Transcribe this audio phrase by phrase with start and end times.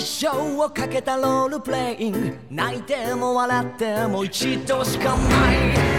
[0.00, 2.38] 一生をかけたロールプレイング。
[2.50, 5.58] 泣いても笑っても一度しかない。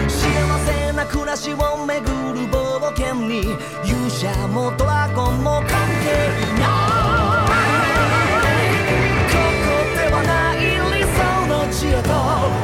[0.09, 0.25] 幸
[0.66, 3.41] せな暮らしをめぐる冒険に。
[3.85, 5.75] 勇者もドラゴンも関係
[6.59, 7.52] ない。
[9.30, 10.58] ここではない
[10.97, 12.60] 理想の地へと。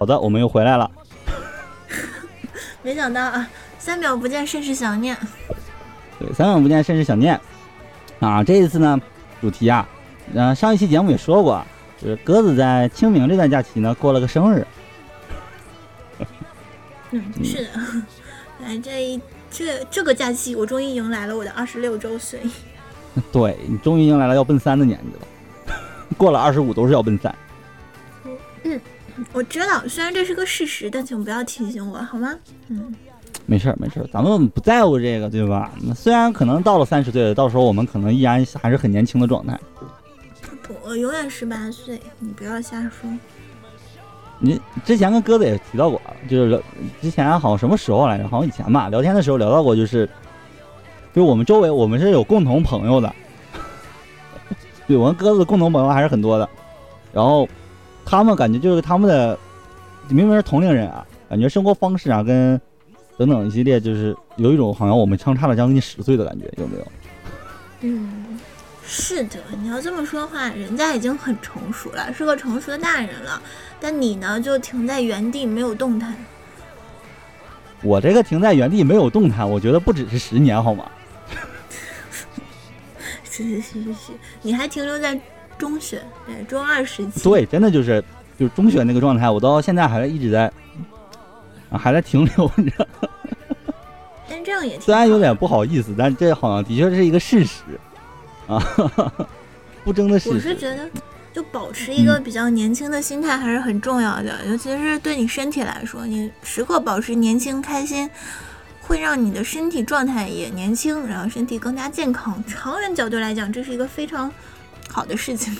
[0.00, 0.90] 好的，我们又回来了。
[2.82, 3.46] 没想到啊，
[3.78, 5.14] 三秒不见甚是想念。
[6.18, 7.38] 对，三秒不见，甚是想念。
[8.18, 8.98] 啊，这一次呢，
[9.42, 9.86] 主题啊，
[10.34, 11.62] 呃，上一期节目也说过，
[12.02, 14.66] 就是鸽子在清明这段假期呢过了个生日。
[17.10, 17.68] 嗯，是的。
[18.62, 22.40] 来 这一这这个假期，我终于迎来了我的二十六周岁。
[23.30, 25.76] 对你终于迎来了要奔三的年纪了，
[26.16, 27.34] 过了二十五都是要奔三。
[29.32, 32.34] 我知道，虽然这是个事实，但请不要提醒我好吗？
[32.68, 32.94] 嗯，
[33.46, 35.70] 没事儿没事儿，咱们不在乎这个，对吧？
[35.94, 39.58] 虽然可能到了三十岁了，到时候我们可能依然还是很年轻的状态。
[40.62, 43.10] 不，我永远十八岁，你不要瞎说。
[44.38, 46.62] 你之前跟鸽子也提到过，就是
[47.02, 48.26] 之前好像什么时候来着？
[48.26, 50.06] 好像以前吧，聊天的时候聊到过，就是
[51.12, 53.14] 就是我们周围我们是有共同朋友的，
[54.88, 56.48] 对我跟鸽子共同朋友还是很多的。
[57.12, 57.46] 然后
[58.04, 59.38] 他们感觉就是他们的
[60.08, 62.60] 明明是同龄人啊，感觉生活方式啊跟
[63.16, 66.86] 等等一系列，就是有一种好像我们相差了将近十岁的感觉，有没有？
[67.82, 68.38] 嗯，
[68.84, 73.40] 是的，你要这么说的话，人家已经很成熟了，是个成熟的大人了。
[73.78, 76.14] 但你呢，就停在原地没有动弹。
[77.82, 80.90] 我这个停在原地没有动弹，我觉得不只是十年，好吗？
[83.24, 84.12] 是是是是是，
[84.42, 85.18] 你还停留在
[85.60, 87.22] 中学，对中二时期。
[87.22, 88.02] 对，真的就是
[88.38, 90.50] 就是中学那个状态，我到现在还一直在
[91.70, 92.88] 啊，还在停留着。
[94.28, 97.62] 但这样也虽然有点不好意思，但这好像的确是一个事实
[98.46, 98.58] 啊，
[99.84, 100.34] 不争的事实。
[100.34, 100.88] 我是觉得，
[101.32, 108.08] 就保持一个比较年轻的心态还是很重要的，尤其是对你身体来说，你时刻保持年轻开心，
[108.80, 112.42] 会让你的身体状态也年轻，然后身体更加健康。
[112.46, 114.32] 长远角度来讲，这是一个非常
[114.90, 115.56] 好的事情。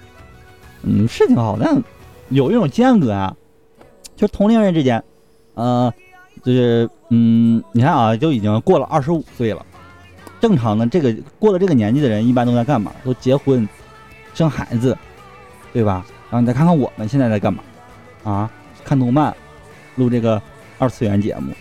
[0.82, 1.82] 嗯，是挺好，但
[2.30, 3.36] 有一种间隔啊，
[4.16, 5.02] 就是同龄人之间，
[5.54, 5.92] 呃，
[6.42, 9.64] 就是嗯，你看啊，就已经过了二十五岁了。
[10.40, 12.92] 正常的这个过了这个年纪的人，一般都在干嘛？
[13.04, 13.68] 都结婚、
[14.32, 14.96] 生孩子，
[15.72, 16.04] 对吧？
[16.30, 17.62] 然后你再看看我们现在在干嘛？
[18.24, 18.50] 啊，
[18.82, 19.36] 看动漫，
[19.96, 20.40] 录这个
[20.78, 21.52] 二次元节目。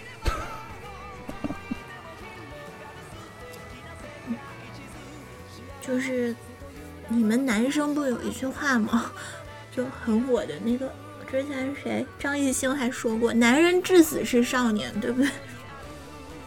[7.09, 9.12] 你们男生不有一句话吗？
[9.75, 10.90] 就很火的那个，
[11.30, 15.30] 之前谁张艺兴还说过，男人至死是少年，对不对？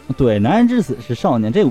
[0.16, 1.70] 对，男人至死是少年，这个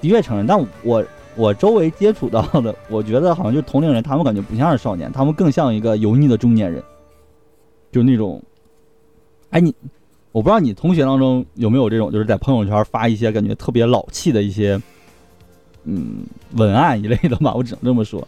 [0.00, 0.46] 的确承认。
[0.46, 1.04] 但我
[1.36, 6.82] 我周围接触到的，我觉得好像就同龄人，他们感觉不像是少年，他们更像一个油腻的中年人，
[7.90, 8.42] 就那种，
[9.50, 9.74] 哎你，
[10.32, 14.80] 我不知道你同学当中有没有这种，就是在朋友圈发一些感觉特别老气的一些，
[15.84, 18.26] 嗯，文案一类的吧，我只能这么说，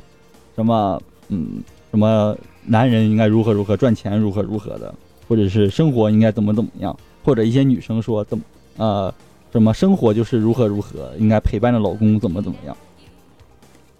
[0.56, 4.94] 什么嗯什么男人应该如何如何赚钱如何如何的，
[5.28, 8.44] 或者是生活应该怎么怎么样，或者一些女生说怎么。
[8.78, 9.14] 呃，
[9.52, 12.74] 什么生活就是如何如何，应该陪伴着老公怎么怎么样。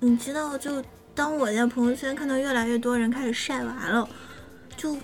[0.01, 0.83] 你知道，就
[1.15, 4.09] 当我在朋友圈看到越来越多人开始晒娃了，
[4.79, 4.97] 就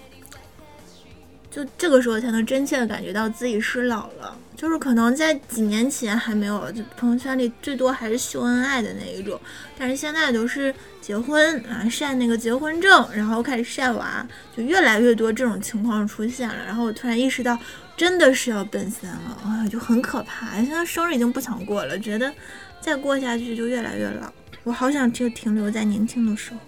[1.50, 4.36] 就这个时候才能真切的感觉到自己是老了。
[4.56, 9.40] 就是可能在几年前还没有，就朋友圈里最多还是秀恩爱的那一种，
[9.78, 16.56] 但是现在都是结婚啊晒那个结婚证，然后开始晒娃，就越来越多这种情况出现了。
[16.66, 17.56] 然后我突然意识到，
[17.96, 20.56] 真的是要奔三了，啊，就很可怕。
[20.56, 22.34] 现在生日已经不想过了，觉得
[22.80, 24.28] 再过下去就越来越老。
[24.64, 26.58] 我好想就停留在年轻的时候。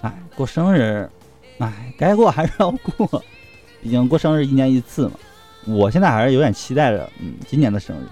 [0.00, 1.08] 哎，过生日，
[1.58, 3.22] 哎，该过还是要过，
[3.82, 5.12] 毕竟过生日一年一次嘛。
[5.66, 8.02] 我现在还是有点期待着，嗯，今年的生日。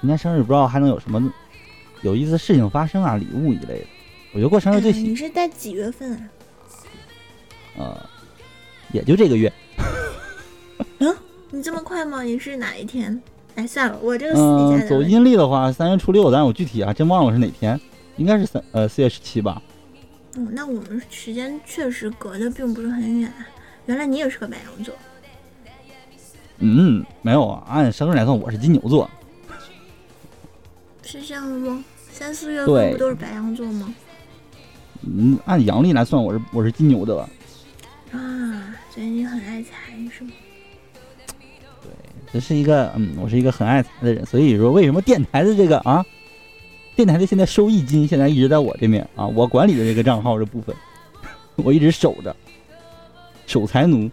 [0.00, 1.32] 今年生日不知道还能有什么
[2.02, 3.86] 有意思的事情发生啊，礼物一类的。
[4.32, 6.28] 我觉得过生日最喜，嗯你是在几月份啊？
[7.78, 8.06] 呃，
[8.92, 9.52] 也就这个月。
[10.98, 11.16] 嗯
[11.50, 12.22] 你这么快吗？
[12.22, 13.20] 你是哪一天？
[13.56, 17.80] 哎，算了，我这个私底走阴历的话，三月初六，但是我具体啊真忘了是哪天，
[18.16, 19.60] 应该是三呃四月十七吧。
[20.34, 23.32] 嗯，那我们时间确实隔得并不是很远。
[23.86, 24.94] 原来你也是个白羊座，
[26.58, 29.10] 嗯，没有啊，按生日来算，我是金牛座。
[31.02, 31.84] 是这样的吗？
[32.12, 33.92] 三四月份不都是白羊座吗？
[35.02, 37.18] 嗯，按阳历来算，我是我是金牛的。
[38.12, 40.30] 啊，所以你很爱财是吗？
[41.82, 41.90] 对
[42.32, 46.04] 这是一个，嗯，我是一个很爱财的人，所以说为什么电台的这个啊，
[47.00, 50.76] 电台的现在收益金现在一直在我这面啊，我管理的这个账号这部分，
[51.56, 52.36] 我一直守着，
[53.46, 54.10] 守财奴。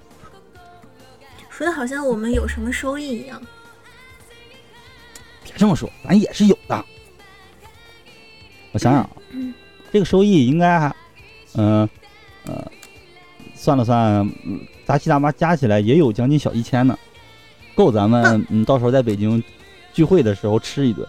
[1.49, 3.41] 说的好像我们有什么收益一样。
[5.43, 6.85] 别这么说，咱也是有的。
[8.71, 9.53] 我想想啊，嗯
[9.91, 10.95] 这个收益应该还，
[11.55, 11.89] 嗯
[12.45, 12.71] 呃
[13.53, 16.97] 算了算，嗯杂七杂八加起来也有将近小一千呢，
[17.75, 19.43] 够咱们嗯到时候在北京
[19.91, 21.05] 聚会的时候吃一顿。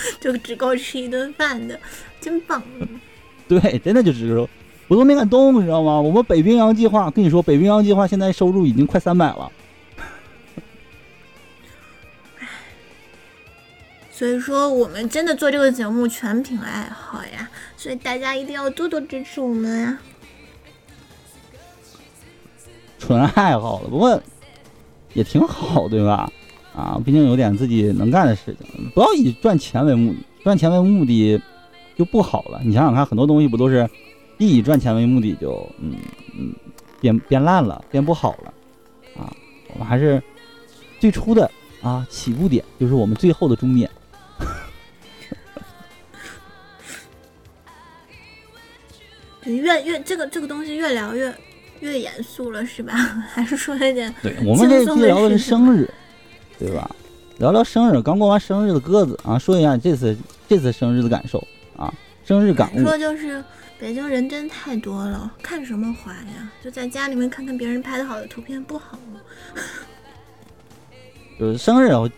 [0.20, 1.78] 就只够吃一顿饭的，
[2.20, 2.62] 真棒！
[3.48, 4.48] 对，真的就是说，
[4.88, 6.00] 我都没敢动，你知道吗？
[6.00, 9.50] 我们北冰洋计划，跟你说，北冰洋计划现在收入已经快三百了。
[14.10, 19.98] 所以说，我们真的做这个节目全凭爱好呀，所以大家一定要多多支持我们呀。
[22.98, 24.20] 纯爱好了，不过
[25.14, 26.30] 也挺好，对吧？
[26.78, 31.40] 啊，毕竟有点自己能干的事情，不要以赚钱为目的，赚钱为目的
[31.96, 32.60] 就不好了。
[32.62, 33.88] 你想想看，很多东西不都是
[34.36, 35.96] 一以赚钱为目的就嗯
[36.38, 36.54] 嗯
[37.00, 38.54] 变变烂了，变不好了
[39.20, 39.26] 啊？
[39.72, 40.22] 我们还是
[41.00, 41.50] 最初的
[41.82, 43.90] 啊起步点，就是我们最后的终点。
[49.44, 51.34] 就越越这个这个东西越聊越
[51.80, 52.92] 越严肃了，是吧？
[53.34, 55.90] 还是说一点对我们这聊的是生日，
[56.58, 56.90] 对吧？
[57.38, 60.16] 聊聊生日，刚过完生日的鸽子啊，说一下这次
[60.48, 61.38] 这次生日的感受
[61.76, 61.92] 啊，
[62.24, 62.80] 生日感悟。
[62.82, 63.42] 说就是
[63.78, 66.50] 北京人真太多了，看什么花呀？
[66.62, 69.20] 就在家里面看看别人拍的好的图片不好吗？
[71.38, 72.10] 就是生日，我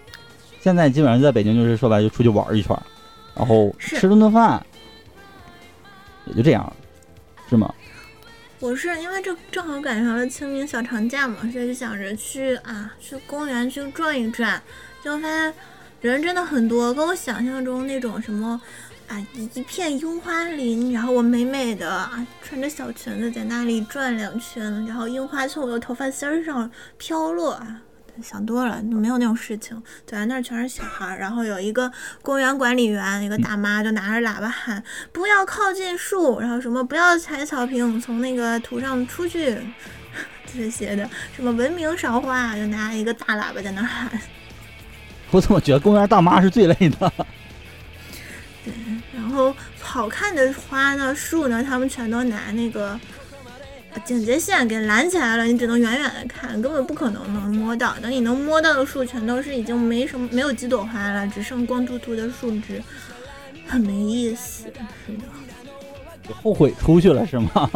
[0.62, 2.74] 现在基本上在北京就是说白了就出去玩一圈，
[3.34, 4.64] 然后吃顿顿饭，
[6.24, 6.72] 也就这样了，
[7.50, 7.74] 是吗？
[8.60, 14.62] 我是因为这正好赶上了清明小长假嘛，所以就想着去啊去公园去转一转，
[15.02, 15.54] 就发现
[16.02, 18.60] 人真的很多，跟我想象中那种什么
[19.08, 27.80] 啊一一片樱花林，然后我美美的啊穿着小裙子在那里转两圈，然后樱花从我的头发丝儿上飘落啊。
[28.22, 29.76] 想多了，没有那种事情。
[30.06, 31.90] 走在那儿全是小孩儿，然后有一个
[32.22, 34.82] 公园管理员，一个大妈就拿着喇叭喊
[35.12, 39.58] ：“不要靠近树，然后什么不要踩草坪，从那个土上出去。
[40.52, 44.10] ”这些的，什么文明少花，就拿一个大喇叭在那儿喊。
[45.30, 47.12] 我怎么觉得公园大妈是最累的？
[48.64, 48.74] 对
[49.14, 52.98] 然后好看的花呢，树呢，他们全都拿那个呃
[54.04, 57.94] 警戒线给拦起来了，你只能远远的看，根本不可能能摸到。
[58.00, 62.82] 等你能摸到的树，全都是已经没什么没有几朵花了，只剩光秃秃的树枝，
[63.66, 64.64] 很没意思。
[65.06, 65.24] 是的。
[66.42, 67.70] 后悔出去了是吗？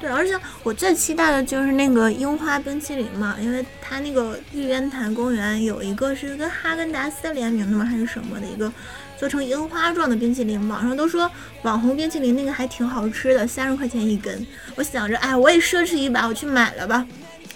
[0.00, 7.84] 对，而且我最期待的就是那个樱花冰淇淋嘛，因为它那个玉渊潭公园有一个是跟哈根达斯联名的吗？
[7.84, 8.70] 还是什么的一个
[9.16, 11.30] 做成樱花状的冰淇淋，网上都说
[11.62, 14.46] 网红冰淇淋那个还挺好吃的，三十块钱一根。
[14.74, 17.06] 我想着，哎，我也奢侈一把，我去买了吧。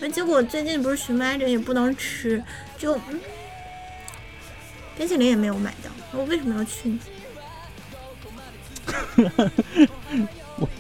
[0.01, 2.43] 那结果最近不是荨麦疹也不能吃，
[2.79, 3.21] 就、嗯、
[4.97, 6.99] 冰淇淋也没有买到，我为什么要去呢？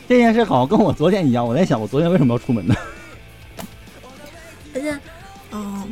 [0.08, 2.74] 我这件事好像跟我昨天一样，我在想我昨天为什么要出门呢？
[4.74, 4.98] 而且，
[5.52, 5.86] 嗯，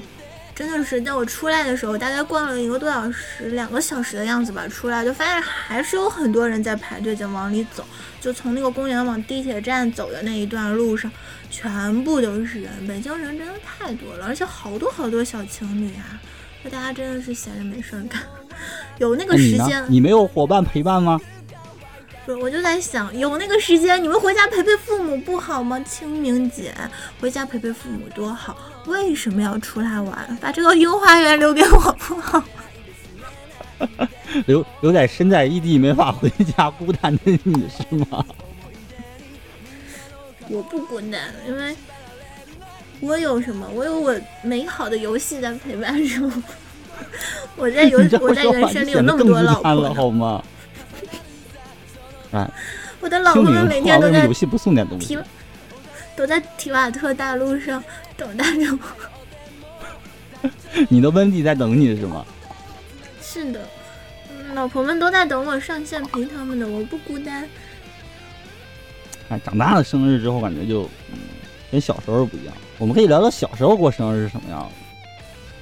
[0.54, 7.84] 真的是在我出来的时候，大概逛了一个多小时、两个小时的样子吧，出来就发现还是有很多人在排队在往里走，
[8.18, 11.12] 就从那个公园往地铁站走的那一段路上，
[11.50, 12.70] 全部都是人。
[12.88, 16.18] 北京人真的太多了，而且好多好多小情侣啊，
[16.64, 18.22] 就大家真的是闲着没事儿干，
[18.96, 21.20] 有那个时间？，你没有伙伴陪伴吗？
[22.26, 25.78] 不是，我就在想，有那个时间，你们回家陪陪父母不好吗？
[25.88, 26.74] 清明节
[27.20, 28.56] 回家陪陪父母多好，
[28.86, 30.36] 为什么要出来玩？
[30.40, 32.42] 把这个樱花园留给我不好？
[34.46, 38.24] 留留在身在异地没法回家孤单的你是吗？
[40.50, 41.76] 我不孤单，因为
[43.00, 43.68] 我有什么？
[43.72, 46.32] 我有我美好的游戏在陪伴着我。
[47.54, 50.42] 我在游，我在人生里有那么多老孤单了婆，好吗？
[52.36, 52.50] 哎，
[53.00, 55.18] 我的老婆们每天都在游戏不送点东西提？
[56.14, 57.82] 都在提瓦特大陆上
[58.16, 60.50] 等待着我。
[60.88, 62.24] 你的温蒂在等你是吗？
[63.22, 63.60] 是的，
[64.30, 67.48] 嗯老婆们都在等我上线陪他们的，我不孤单。
[69.28, 71.18] 哎，长大了生日之后，感觉就嗯，
[71.70, 72.54] 跟小时候不一样。
[72.78, 74.68] 我们可以聊聊小时候过生日是什么样的，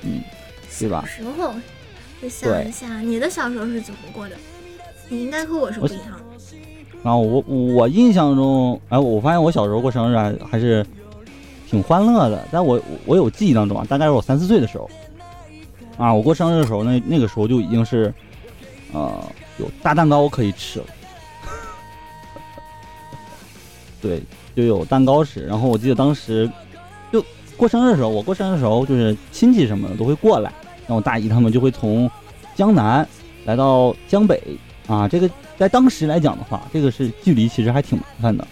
[0.03, 0.21] 嗯，
[0.79, 1.05] 对吧？
[1.07, 1.55] 时候，
[2.21, 4.37] 我想一下，你的小时候是怎么过的？
[5.09, 6.21] 你应该和我是不一样。
[7.05, 10.85] 然后我我印象中，哎，我发现我小时候过生日还还是
[11.69, 12.49] 挺欢乐的。
[12.51, 14.89] 但我我有记忆当中啊，大概是我三四岁的时候，
[15.99, 18.11] 啊，我过生日的时候，那那个时候就已经是，
[18.95, 19.13] 呃，
[19.59, 20.87] 有大蛋糕可以吃了。
[24.01, 24.23] 对，
[24.57, 25.45] 就有蛋糕吃。
[25.45, 26.51] 然后我记得当时
[27.13, 27.23] 就
[27.55, 30.51] 过生日的时候，我过生日的时候就是亲戚什么的都会过来，
[30.87, 32.11] 然后我大姨他们就会从
[32.55, 33.07] 江南
[33.45, 34.43] 来到江北
[34.87, 35.07] 啊。
[35.07, 38.47] 这个在当时来讲的话，这个是距离其实还挺麻烦的。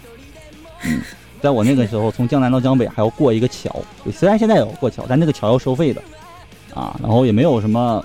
[0.85, 1.01] 嗯，
[1.41, 3.81] 在我那个时候，从江南到江北还要过一个桥，
[4.11, 6.01] 虽然现在也要过桥，但那个桥要收费的
[6.73, 6.97] 啊。
[7.01, 8.03] 然后也没有什么，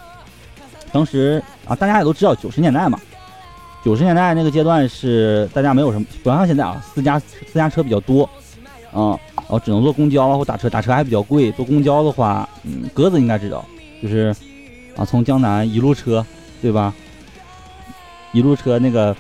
[0.93, 2.99] 当时啊，大家也都知道九十年代嘛。
[3.85, 8.29] 九十年代那个阶段是大家没有什么，不像现在啊，私家私家车比较多，
[8.93, 11.53] 啊，然后只能坐公交或打车，打车还比较贵。
[11.53, 13.65] 坐公交的话，嗯，鸽子应该知道，
[14.03, 14.35] 就是
[14.97, 16.27] 啊，从江南一路车，
[16.61, 16.93] 对吧？
[18.33, 19.17] 一路车那个，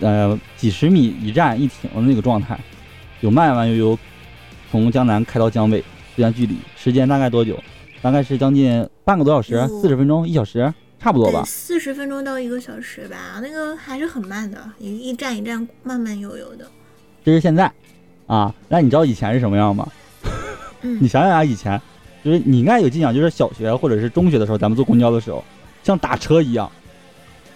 [0.00, 2.58] 呃，几十米一站一停的那个状态，
[3.20, 3.98] 有慢慢悠悠
[4.70, 5.82] 从江南开到江北
[6.16, 7.58] 这段距离，时间大概多久？
[8.00, 10.72] 大概是将近半个多小时，四十分钟，一小时。
[10.98, 16.64] 差不多吧，四十分钟到一个小时吧，那个还是很慢的，一一站一站慢慢悠悠的。
[17.24, 17.68] 这是现在，
[18.28, 19.84] 啊，那你知道以前是什么样吗？
[20.80, 21.80] 你想想啊，以前
[22.24, 25.44] 就是你应该有印象，就是小学或者是中学的时候，咱们坐公交的时候，
[25.82, 26.70] 像打车一样，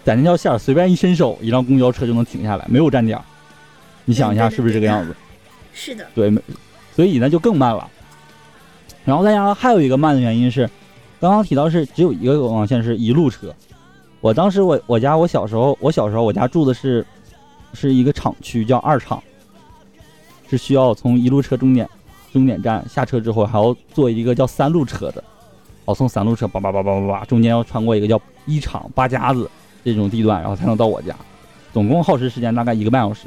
[0.06, 3.20] 在那条线随便一伸手，一辆公交车就能停下来，没有站点。
[4.04, 5.16] 你想一下，是不是这个样子？
[5.74, 6.06] 是的。
[6.14, 6.32] 对，
[6.94, 7.90] 所以呢就更慢了。
[9.04, 10.70] 然后再加上还有一个慢的原因是。
[11.18, 13.52] 刚刚提到是只有一个网线是一路车，
[14.20, 17.04] 我当时我我家我小时候我小时候我家住的是
[17.72, 19.20] 是一个厂区叫二厂，
[20.46, 21.88] 是需要从一路车终点
[22.34, 25.24] 终点站下车之后还要坐一个叫三路车的，
[25.86, 29.50] 哦从三路车叭叭叭叭叭叭中间要穿过一个叫一厂八家子
[29.92, 31.14] 这种地段，然后才能到我家，
[31.72, 33.26] 总共耗时时间大概一个半小时。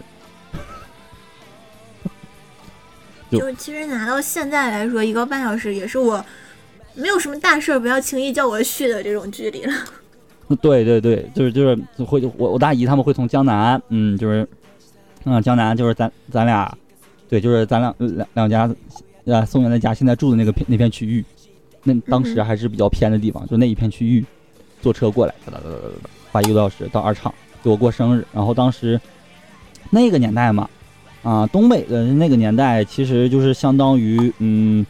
[3.31, 6.23] 就其实拿到现在来说，一个半小时也是我。
[6.95, 9.73] 没有什么大事儿，不要轻易叫我去的这种距离了。
[10.61, 14.45] 对对对，就是就是会我我大姨他们会从江南，嗯，就是
[15.23, 16.75] 嗯江南就是咱咱俩，
[17.29, 18.69] 对，就是咱俩两两家，
[19.25, 21.23] 呃宋元的家现在住的那个片那片区域，
[21.83, 24.25] 那当时还是比较偏的地方，就那一片区域，
[24.81, 27.33] 坐车过来，哒哒哒哒哒，花一个多小时到二厂
[27.63, 28.25] 给我过生日。
[28.33, 28.99] 然后当时
[29.89, 30.69] 那个年代嘛，
[31.23, 34.85] 啊东北的那个年代其实就是相当于嗯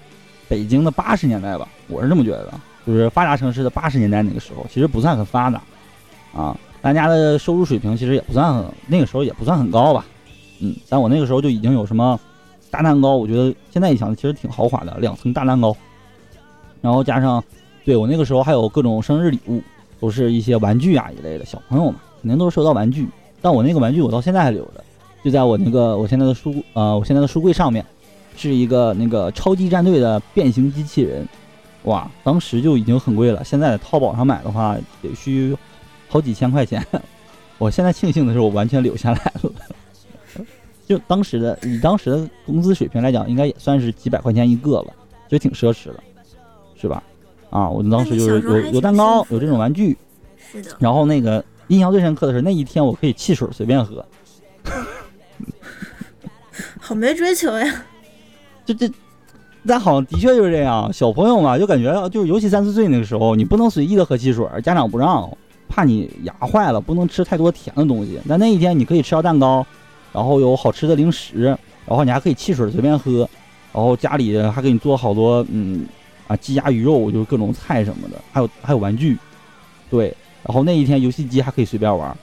[0.48, 1.68] 北京的八十年代吧。
[1.88, 2.54] 我是这么觉得，
[2.86, 5.62] 就是发达城市的八十年代那个时候，其实不算很发达，
[6.34, 10.06] 啊，大家的收入水平其实也不算很，那个时候也不算很高吧，
[10.62, 12.20] 嗯，但我那个时候就已经有什么
[12.70, 15.76] 大蛋糕，我觉得现在一想其实挺豪华的，两层大蛋糕，
[16.82, 17.44] 然后加上，
[17.84, 19.64] 对我那个时候还有各种生日礼物，
[20.00, 23.08] 都是一些玩具啊一类的，小朋友嘛，肯定都是收到玩具，
[23.42, 24.84] 但我那个玩具我到现在还留着，
[25.24, 27.86] 就在我那个我现在的书，呃，我现在的书柜上面，
[28.36, 31.28] 是一个那个超级战队的变形机器人。
[31.84, 35.56] 哇，当时就已经很贵了，现在淘宝上买的话得需
[36.10, 36.86] 好几千块钱。
[37.58, 39.52] 我现在庆幸的是，我完全留下来了。
[40.86, 44.94] 就当时的以当时的工资水平来讲，应该也算是几百块钱一个了，
[45.30, 46.04] 就挺奢侈的，
[46.76, 47.02] 是吧？
[47.50, 49.98] 啊，我当时就是有有蛋糕，有这种玩具，
[50.38, 50.72] 是的。
[50.80, 54.06] 然后那个印象最深刻的是那一天，我可以汽水随便喝，
[56.80, 57.86] 好没追求呀！
[58.66, 58.90] 这这。
[59.68, 65.30] 但好像的确就是这样，小朋友嘛，就感觉就是尤其三四岁那个时候，你不能随意的喝汽水，家长不让，
[65.68, 68.18] 怕你牙坏了，不能吃太多甜的东西。
[68.28, 69.64] 但那一天你可以吃到蛋糕，
[70.14, 71.44] 然后有好吃的零食，
[71.86, 73.30] 然后你还可以汽水随便喝，
[73.74, 75.86] 然后家里还给你做好多嗯
[76.30, 79.18] 啊鸡鸭鱼肉，就是各种菜什么的，还有还有玩具，
[79.90, 82.16] 对，然后那一天游戏机还可以随便玩。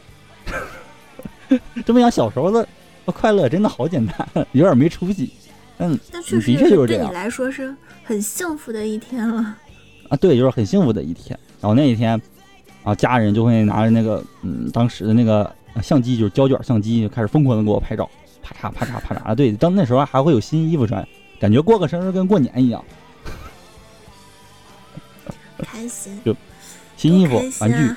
[1.85, 2.67] 这么想，小时候的
[3.05, 5.31] 快乐真的好简单，有点没出息。
[5.79, 9.55] 嗯，但确实就是对你来说是很幸福的一天了
[10.09, 10.17] 啊！
[10.17, 11.39] 对，就是很幸福的一天。
[11.61, 12.19] 然后那一天，
[12.83, 18.09] 啊，家人就会拿着那个嗯，当时的那个相机，就是胶卷相机，就开始疯狂的给我拍照，
[18.43, 19.35] 啪嚓啪嚓啪嚓啊！
[19.35, 21.07] 对，当那时候还会有新衣服穿，
[21.39, 22.83] 感觉过个生日跟过年一样，
[25.65, 26.21] 开心。
[26.25, 26.35] 就
[26.97, 27.95] 新衣服、玩具、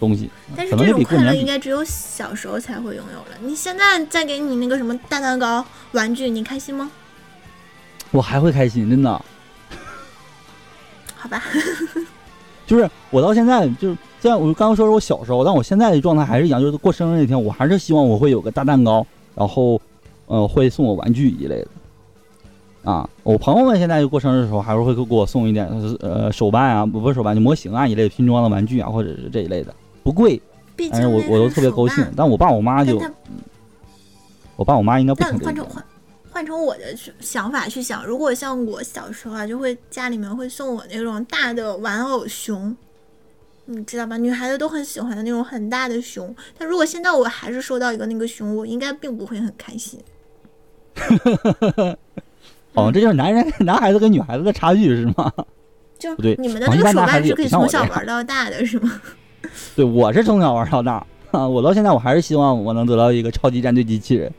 [0.00, 3.36] 东西，但是这种快乐应该只有小时候才会拥有了。
[3.40, 6.90] 你现在再给你那个什么大蛋糕、玩具，你开心吗？
[8.10, 9.24] 我还会开心，真的。
[11.14, 11.42] 好吧，
[12.66, 19.80] 就是我到现在就是，虽然我刚刚说是我小时候，但我现在的状态还是一样，就是过生日那天，我还是希望我会有个大蛋糕，然后，
[20.26, 21.68] 呃，会送我玩具一类的。
[22.84, 25.68] 啊，我朋友们现在就过生日的时候，还是会给我送一点
[26.00, 30.40] 呃手办啊，不不是手办，就模型啊一类拼装的玩具啊，或者是这一类的，不贵，
[30.74, 32.04] 毕竟但是我我都特别高兴。
[32.16, 33.00] 但我爸我妈就
[34.56, 35.66] 我爸我妈应该不但听这个换成。
[35.74, 35.84] 换
[36.32, 42.74] 换成我的去想法去想，如果像我小时候啊，就会家里面会送我那种大的玩偶熊，
[43.66, 44.16] 你知道吧？
[44.16, 46.34] 女孩子都很喜欢的那种很大的熊。
[46.58, 50.00] 但如果现在我还是收到一个那个熊，我应该并不会很开心。
[52.74, 55.32] 哦，这就是男人 男孩子跟女孩子的差距是吗？
[55.98, 59.00] 就不对你们的好像一般那个手办是可以从小玩到大的，是吗？
[59.76, 64.32] 对，我是从小玩到大啊， 我到现在我还是希望我能得到一个超级战队机器人。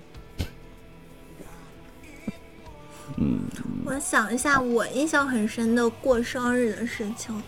[3.18, 3.40] 嗯，
[3.86, 7.42] 我想一下，我印象很深的过生日的事情，哎，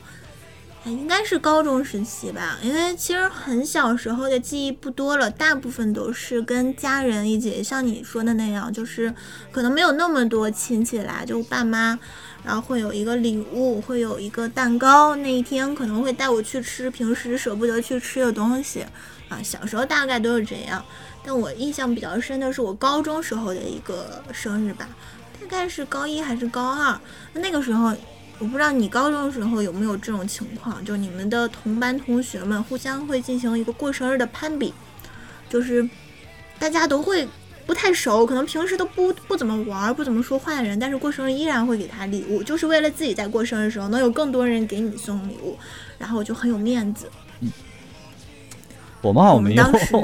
[0.92, 2.58] 应该是高中时期吧。
[2.62, 9.14] 因为其实很小时候的记忆不多了，大部分都是跟家人一起，像你说的那样，就是
[9.52, 11.98] 可能没有那么多亲戚来，就爸妈，
[12.44, 18.86] 然后会有一个礼物，会有一个蛋糕，那一天可能会带我去吃平时舍不得去吃的东西
[19.30, 19.42] 啊。
[19.44, 20.84] 小时候大概都是这样，
[21.24, 24.88] 但我印象比较深的是我高中时候的一个生日吧。
[25.42, 27.00] 大概是高一还是高二，
[27.34, 27.94] 那个时候
[28.38, 34.74] 我不知道你高中的时候有没有这种情况，就你们的同班同学们互相会进行一个过生日的攀比，
[35.50, 35.88] 就是
[36.60, 37.28] 大家都会
[37.66, 45.58] 不太熟，可能平时都不不怎么玩、不怎么说话的人，但是过生日依然会给他礼物，就是为了自己在过生日的时候能有更多人给你送礼物，
[45.98, 47.10] 然后就很有面子。
[49.08, 49.80] 我们好像没有我们当。
[49.80, 49.96] 时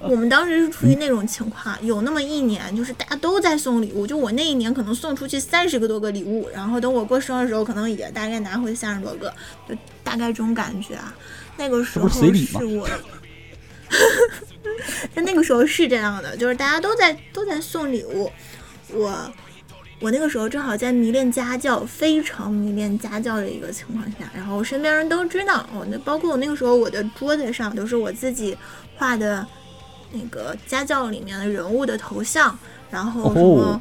[0.00, 9.32] 我们当时是处于那种情况，有那么一年，就是大家都在送礼物，就我那一年可能送出去三十个多个礼物，然后等我过生日的时候，可能也大概拿回三十多个，
[9.68, 11.14] 就大概这种感觉啊。
[11.58, 12.88] 那个时候不是随礼吗是我，
[15.14, 18.32] 但那个时候是这样的，就是大家都在都在送礼物，
[18.94, 19.30] 我
[20.00, 28.56] 我那个时候正好在迷恋家教，非常迷恋家教的一个情况下，然后我身边人都知道，我那包括我那个时候我的桌子上都是我自己
[28.96, 29.46] 画的
[30.10, 32.58] 那个家教里面的人物的头像，
[32.90, 33.62] 然后什么。
[33.62, 33.80] 哦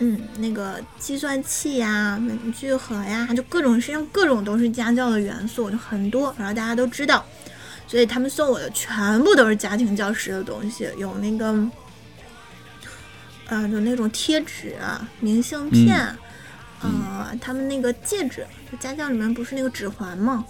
[0.00, 7.24] 嗯，那个计算器呀、文具盒呀，就各种身上各种都是家教的元素，就很多，然后大家都知道，
[7.86, 11.56] 所以他们送我的全部都是家庭教师的东西，有那个，
[13.46, 15.98] 呃，有那种贴纸、啊明信片，
[16.80, 20.44] 呃，他们那个戒指，就家教里面不是那个指环吗？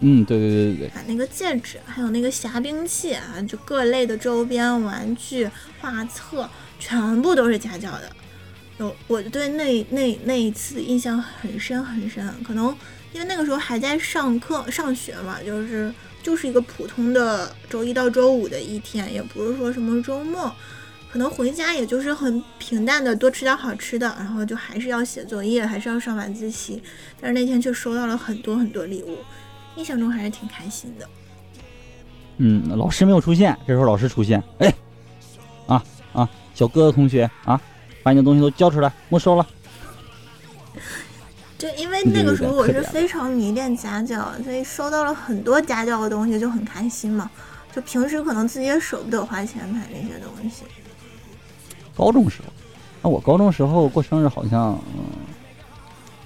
[0.00, 5.48] 嗯，对对对对对，啊，那个戒指，还有那个匣冰器啊，就各类的周边玩具、
[5.80, 6.48] 画册，
[6.80, 8.10] 全部都是家教的。
[8.78, 12.66] 有，我对那那那一次印象很深很深，可能
[13.12, 20.52] 因为那个时候还在上课上学嘛，就是就是一个普通的周一到周五的一天，也不是说什么周末，
[21.12, 26.82] 可能回家也就是很平淡的多吃点好吃的，然后就还是要写作业，还是要上晚自习，
[27.20, 29.18] 但是那天却收到了很多很多礼物，
[29.76, 31.06] 印象中还是挺开心的。
[32.38, 34.74] 嗯，老师没有出现，这时候老师出现，哎，
[35.66, 37.60] 啊啊，小哥哥同学啊，
[38.02, 39.46] 把你的东西都交出来，没收了。
[41.58, 47.30] 就，因为那个时候我是非常迷恋家教，所以收到了很多家教的东西就很开心嘛。
[47.70, 50.62] 就平时可能自己也舍不得花钱买那些东西。
[51.96, 52.52] 高中时候，
[53.02, 55.04] 那我高中时候过生日好像，嗯，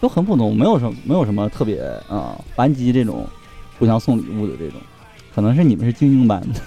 [0.00, 3.26] 都很普通，没有什么没有什么特别啊、班级这种
[3.78, 4.80] 互相送礼物的这种，
[5.34, 6.60] 可能是你们是精英班的，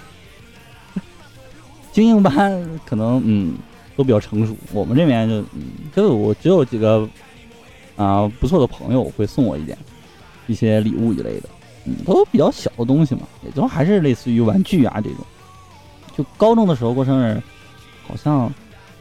[1.92, 3.56] 精英班可能嗯
[3.96, 5.62] 都比较成熟，我们这边就嗯
[5.94, 7.08] 就我只有几个
[7.96, 9.76] 啊、不错的朋友会送我一点
[10.46, 11.48] 一些礼物一类的，
[11.84, 15.18] 嗯，都比较小的东西嘛，也都还是类似于玩具啊这种。
[16.16, 17.40] 就高中的时候过生日，
[18.06, 18.52] 好像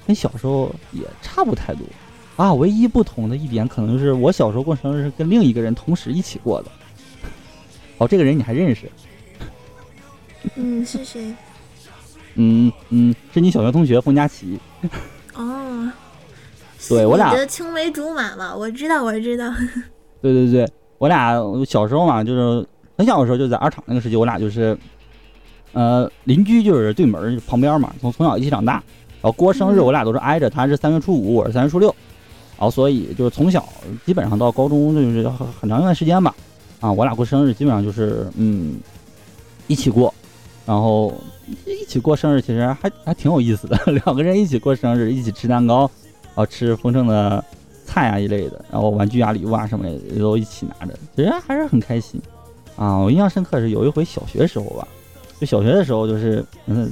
[0.09, 1.85] 跟小时候也差不太多
[2.35, 2.51] 啊。
[2.55, 6.71] 唯一不同的一点，可能就是我小时候过生日是跟另一个人同时一起过的。
[7.99, 8.89] 哦，这个人你还认识？
[10.55, 11.31] 嗯，是谁？
[12.33, 14.59] 嗯嗯，是你小学同学冯佳琪。
[15.35, 15.91] 哦，
[16.89, 19.53] 对我俩你的青梅竹马嘛，我知道，我知道。
[20.23, 20.67] 对对对，
[20.97, 21.35] 我俩
[21.67, 22.65] 小时候嘛，就是
[22.97, 24.75] 很小的时候就在二厂那个时期，我俩就是，
[25.73, 28.81] 呃，邻居就是对门旁边嘛，从从小一起长大。
[29.21, 29.85] 然后过生日嗯。
[29.85, 31.87] 我俩都是挨着，他是三月初五，我是三月初六，
[32.57, 33.67] 然后所以就是从小
[34.05, 36.35] 基本上到高中就是很很长一段时间吧，
[36.79, 38.77] 啊，我俩过生日基本上就是嗯
[39.67, 40.13] 一起过，
[40.65, 41.13] 然后
[41.65, 45.89] 一起过生日其实还还挺有意思的， 两个人一起过生日，一起吃蛋糕，
[46.27, 47.43] 然后吃丰盛的
[47.85, 52.21] 菜啊一类的，然后玩具啊、礼物啊什么的也都一起拿着，其实还是很开心。
[52.75, 52.97] 啊。
[52.97, 54.87] 我印象深刻是有一回小学时候吧，
[55.39, 56.91] 就小学的时候就是嗯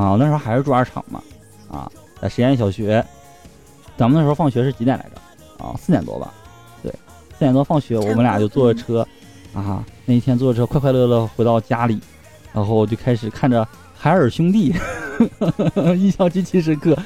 [0.00, 1.22] 啊，那时候还是住二厂嘛，
[1.70, 1.90] 啊，
[2.22, 3.04] 在实验小学，
[3.98, 5.62] 咱们那时候放学是几点来着？
[5.62, 6.32] 啊，四点多吧。
[6.82, 6.90] 对，
[7.32, 9.06] 四点多放学，我们俩就坐着车，
[9.52, 12.00] 啊，那一天坐着车快快乐乐回到家里，
[12.54, 14.74] 然后就开始看着海尔兄弟，
[15.98, 16.96] 印象极其深刻。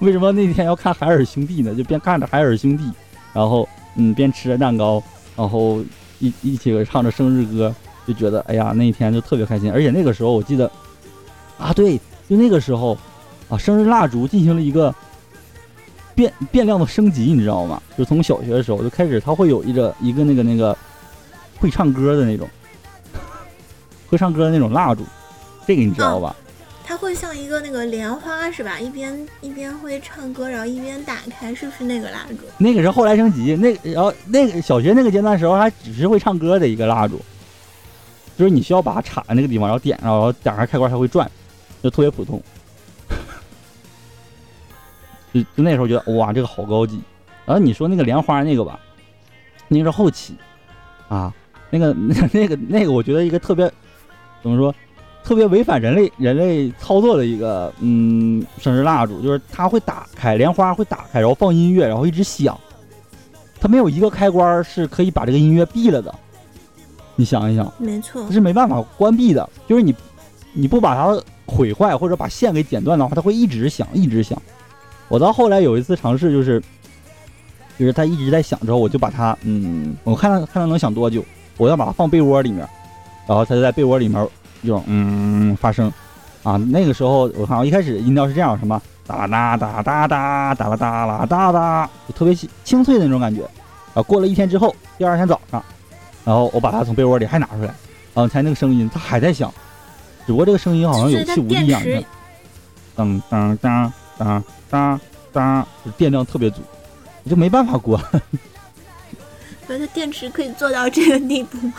[0.00, 1.74] 为什么那天要看海尔兄弟呢？
[1.74, 2.88] 就边看着海尔兄弟，
[3.32, 5.02] 然后嗯边吃着蛋糕，
[5.34, 5.82] 然后
[6.20, 7.74] 一一起唱着生日歌，
[8.06, 9.72] 就觉得哎呀那一天就特别开心。
[9.72, 10.70] 而且那个时候我记得，
[11.58, 12.96] 啊对，就那个时候。
[13.46, 14.92] 啊，生日蜡烛进行了一个
[16.14, 17.80] 变变量的升级，你知道吗？
[17.96, 20.74] 就从小学的时候就开始，它会有一个一个那个那个
[21.58, 22.48] 会唱歌的那种，
[24.08, 25.04] 会唱歌的那种蜡烛，
[25.66, 26.34] 这个你知道吧？
[26.86, 28.80] 它会像一个那个莲花是吧？
[28.80, 32.36] 一边一边会唱歌，然后一边打开，是不是那个蜡烛？
[32.56, 37.20] 那个是后来升级，那然后那个小学那个阶段时候还只是会唱歌的一个蜡烛，
[38.38, 41.30] 就是你需要把它插在那个地方，然后点上，然后打开开关它会转，
[41.84, 42.42] 就特别普通。
[45.34, 46.98] 就就那时候觉得哇，这个好高级。
[47.44, 48.80] 然后你说那个莲花那个吧，
[49.68, 50.34] 那个是后期
[51.08, 51.30] 啊，
[51.68, 53.70] 那个那那个那个，我觉得一个特别
[54.42, 54.74] 怎么说，
[55.22, 62.58] 特别违反人类人类操作的一个嗯生日蜡烛，就是它会打开莲花会打开，然后放音乐，然后一直响。
[63.60, 66.14] 它没有一个开关是可以把这个音乐闭了的。
[67.16, 69.48] 你想一想，没错，它是没办法关闭的。
[69.68, 69.94] 就是你
[70.54, 74.40] 你不把它毁坏或者把线给剪断的话，它会一直响一直响。
[75.08, 76.62] 我到后来有一次尝试，就是，
[77.78, 81.22] 就是它一直在响之后，我就把它，嗯，我看它看它能响多久，
[81.58, 82.66] 我要把它放被窝里面，
[83.26, 84.26] 然后它就在被窝里面
[84.64, 85.54] 就嗯。
[85.56, 85.92] 发声，
[86.42, 93.42] 啊，那个时候我看我，一开始音调是这样，什么哒哒哒哒哒哒啦哒啦哒哒，就特别清脆的那种感觉，
[93.92, 95.62] 啊，过了一天之后，第二天早上，
[96.24, 97.74] 然后我把它从被窝里还拿出来，
[98.14, 99.52] 啊，才那个声音它还在响，
[100.26, 102.04] 只不过这个声音好像有气无力一样的，
[102.96, 104.42] 噔噔噔噔。
[104.70, 104.98] 哒
[105.32, 106.60] 哒，电量特别足，
[107.22, 108.02] 你就没办法关。
[109.66, 111.74] 所以它电池可以做到这个地步吗？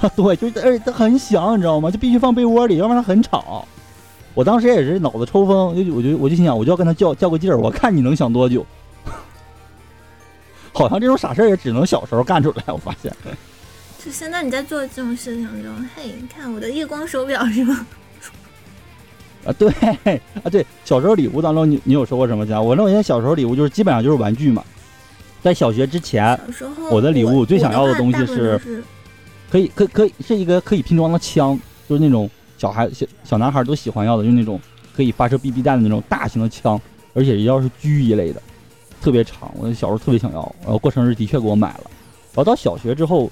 [0.00, 1.90] 啊， 对，就是而且它很响，你知道吗？
[1.90, 3.66] 就必须放被窝里，要不然它很吵。
[4.34, 8.64] 我当时也是脑子抽风，就我就我就心想，我就要跟他较较个劲儿，我看你能想多久。
[10.72, 13.10] 好像这种傻事儿也只能小时候干出来，我发现。
[14.04, 17.86] 就现在你在做这种事情中，嘿，你看我的夜光手表是吗？
[19.46, 22.62] 啊对啊对，小时候礼物当中，你你有收过什么奖？
[22.62, 24.62] 我认为小时候礼物就是基本上就是玩具嘛。
[25.42, 26.38] 在小学之前，
[26.90, 28.60] 我的礼物最想要的东西是，
[29.50, 34.60] 可以可可以是一个可以拼装的枪，就是那种小孩小小男孩都喜欢要的，就是那种
[34.94, 36.78] 可以发射 BB 弹的那种大型的枪，
[37.14, 38.42] 而且要是狙一类的，
[39.00, 39.50] 特别长。
[39.56, 41.84] 我小时候特别想要，然后过生日的确给我买了。
[42.34, 43.30] 然后到小学之后，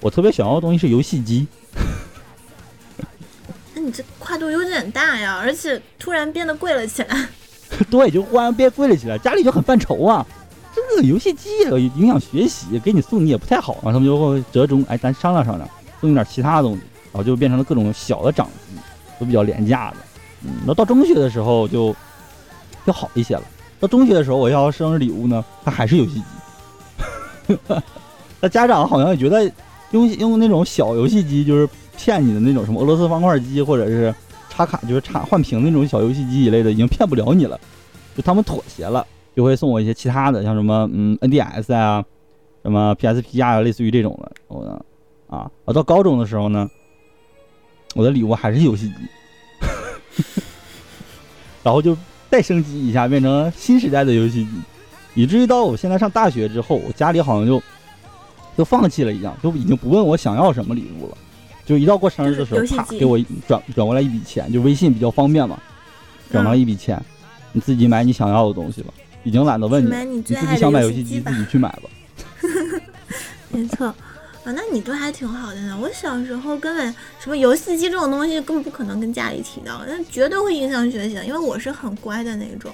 [0.00, 1.46] 我特别想要的东西是游戏机。
[3.74, 7.28] 那你这跨度有点大呀，而且突然变得贵了起来。
[7.90, 10.26] 对，就忽然变贵了起来，家里就很犯愁啊。
[10.74, 11.48] 这个游戏机
[11.96, 13.86] 影响学习，给你送你也不太好啊。
[13.86, 15.68] 他们就会折中，哎，咱商量商量，
[16.00, 16.82] 送你点其他的东西，
[17.12, 18.80] 然后就变成了各种小的掌机，
[19.18, 19.96] 都比较廉价的。
[20.44, 21.94] 嗯，那到中学的时候就
[22.86, 23.42] 就好一些了。
[23.78, 26.22] 到中学的时候，我要生日礼物呢，它还是游戏
[27.48, 27.58] 机。
[28.40, 29.50] 那家长好像也觉得
[29.90, 31.68] 用用那种小游戏机就是。
[32.02, 34.14] 骗你的那种什么俄罗斯方块机，或者是
[34.48, 37.60] 插卡，就是插换屏那种小游戏机一类的，已经骗不了你了。
[38.16, 42.02] 就他们妥协了，就会送我一些其他的，像什么嗯 NDS 啊，
[42.62, 44.32] 什么 PSP 啊，类似于这种的。
[44.48, 44.82] 我
[45.28, 46.66] 啊，到高中的时候呢，
[47.94, 48.94] 我的礼物还是游戏机，
[51.62, 51.94] 然后就
[52.30, 54.50] 再升级一下，变成新时代的游戏机，
[55.14, 57.62] 以至于到我现在上大学之后，我家里好像就
[58.60, 61.16] 就放弃了一样，都已经不问我想要什么礼物了。
[61.64, 63.18] 就一到过生日的时候，啪，给我
[63.48, 65.58] 转转过来一笔钱，就微信比较方便嘛，
[66.30, 67.02] 转到一笔钱，
[67.52, 68.92] 你自己买你想要的东西吧，
[69.24, 71.88] 已经懒得问你，你自己想买游戏机自己去买吧。
[73.48, 73.96] 没错，啊，
[74.44, 75.78] 那你都还挺好的呢。
[75.80, 82.70] 我小时候根本什么游戏机这种东西根本不可能跟家里提到，那绝对会影响学习，因为我是很乖的那种。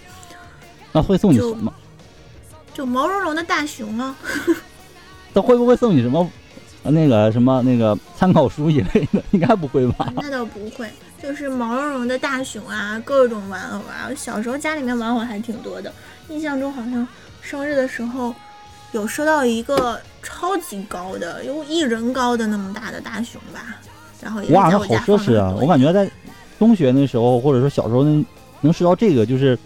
[0.91, 1.73] 那会送你什么？
[2.75, 4.17] 就毛茸茸的大熊啊。
[5.37, 6.27] 他会不会送你什么？
[6.83, 10.11] 那个什么那个参考书一类的， 应该不会吧？
[10.17, 10.89] 那倒不会，
[11.23, 14.09] 就是毛茸茸的大熊啊，各种玩偶啊。
[14.17, 15.93] 小时候家里面玩偶还挺多的，
[16.31, 17.07] 印象中好像
[17.43, 18.35] 生日的时候
[18.93, 23.77] 有收到一个超级高的，有一人高的那么大的大熊吧。
[24.23, 25.55] 然后哇，那好奢侈啊！
[25.61, 26.11] 我感觉在
[26.59, 28.25] 中学那时候，或者说小时候能
[28.63, 29.59] 能收到这个，就是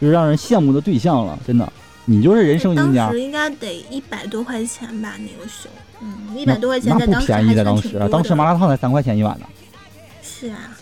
[0.00, 1.70] 就是让人羡慕的对象了，真的。
[2.06, 3.04] 你就是人生赢家。
[3.04, 5.70] 当时应该得一百多块钱吧，那个熊。
[6.00, 9.46] 嗯，一百多块钱在当时还的，当时当时麻辣烫才三块钱一碗呢。
[10.22, 10.76] 是啊，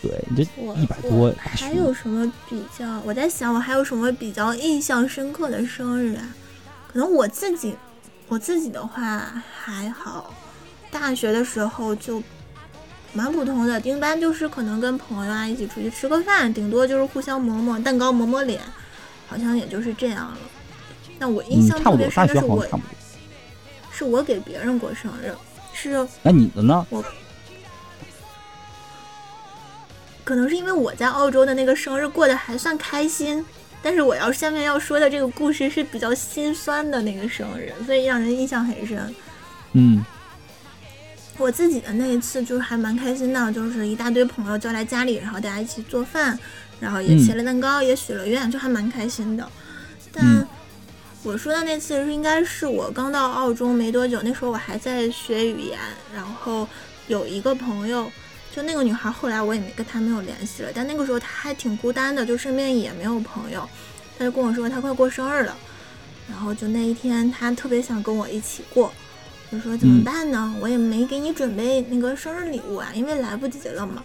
[0.00, 3.00] 对你，这我一百多还有什么比较？
[3.04, 6.34] 我在想，我还有什么比较印象深刻的生日啊？
[6.90, 7.76] 可能我自己，
[8.28, 10.32] 我自己的话还好，
[10.90, 12.22] 大学的时候就
[13.12, 18.60] 蛮普通的，一般就是可能跟朋友啊一起出去吃个饭，顶多就是互相抹抹蛋糕、抹抹脸，
[19.28, 20.38] 好像也就是这样了。
[21.18, 22.66] 那我印嗯，象特别深的是我。
[23.90, 25.34] 是我给别人过生日，
[25.72, 26.86] 是那你的呢？
[26.88, 27.04] 我
[30.22, 33.44] 可能是因为我在澳洲的那个生日过得还算开心，
[33.82, 39.12] 但是我要下面要说的这个故事是比较心酸的那个生日，所以让人印象很深。
[39.72, 40.04] 嗯
[41.36, 46.38] 我自己的那一次就是还蛮开心的，就是一大堆朋友叫来家里，然后大家一起做饭，
[46.80, 49.48] 然后也嗯切了蛋糕，也许了愿，就还蛮开心的。
[50.12, 50.46] 但嗯
[51.24, 55.78] 我说的那次是应该是我刚到澳洲没多久，那时候我还在学语言，
[56.14, 56.66] 然后
[57.08, 58.10] 有一个朋友，
[58.54, 63.68] 就那个女孩，后来我也没跟她没有联系了，但那个时候她还挺孤单的，就身边也没有朋友，
[64.16, 65.56] 她就跟我说她快过生日了，
[66.30, 68.92] 然后就那一天她特别想跟我一起过，
[69.50, 70.54] 我说怎么嗯办呢？
[70.60, 74.02] 我也没给你准备那个生日礼物啊，因为来不及了嘛。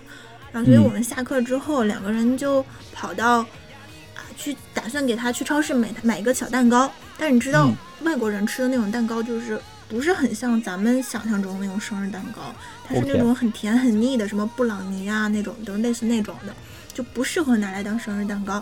[0.53, 0.83] 然后所以嗯。
[0.83, 7.75] 我们下课之后，两个人就跑到啊去打算给他去超市买买一个小蛋糕，但是你知道、嗯。
[8.05, 12.53] 外国人吃的那种蛋糕就是不是很像咱们想象中那种生日蛋糕，
[12.85, 16.53] 它是那种很甜很腻的，什么布朗尼啊那种，都是类似那种的，
[16.93, 18.61] 就不适合拿来当生日蛋糕。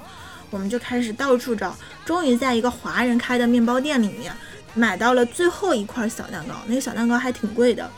[0.52, 1.76] 我们就开始到处找，
[2.06, 4.32] 终于在一个华人开的面包店里面
[4.76, 7.90] 买到了最后一块小蛋糕，那个小蛋糕还挺贵的。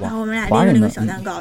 [0.00, 1.40] 然后我们俩拎着那个小蛋糕，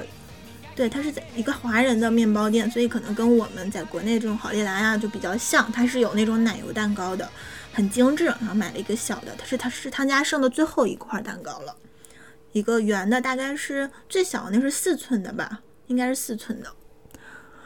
[0.77, 7.27] 对，它是在一个华人的面包店，所以可能跟我们在国内这种好利来啊就比较像，它是有那种奶油蛋糕的，
[7.73, 8.25] 很精致。
[8.25, 11.75] 然后买了一个小的，它是它是他家剩的最后一块蛋糕了，
[12.51, 16.69] 一个圆的，大概是最小的那是四寸的吧，应该是四寸的。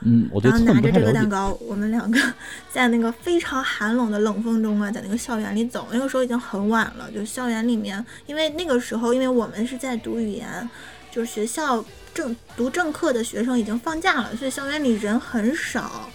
[0.04, 1.12] 嗯，我对然后拿着这个。
[1.12, 2.17] 蛋糕，我们两个
[2.71, 5.89] 在那个非常寒冷的冷风中啊，在那个校园里走。
[5.91, 10.67] 那个时候已经很晚了，就校园里面，因为那个时候，因为我们是在读语言，
[11.12, 16.10] 就是学校正读正课的学生已经放假了，所以校园里人很少。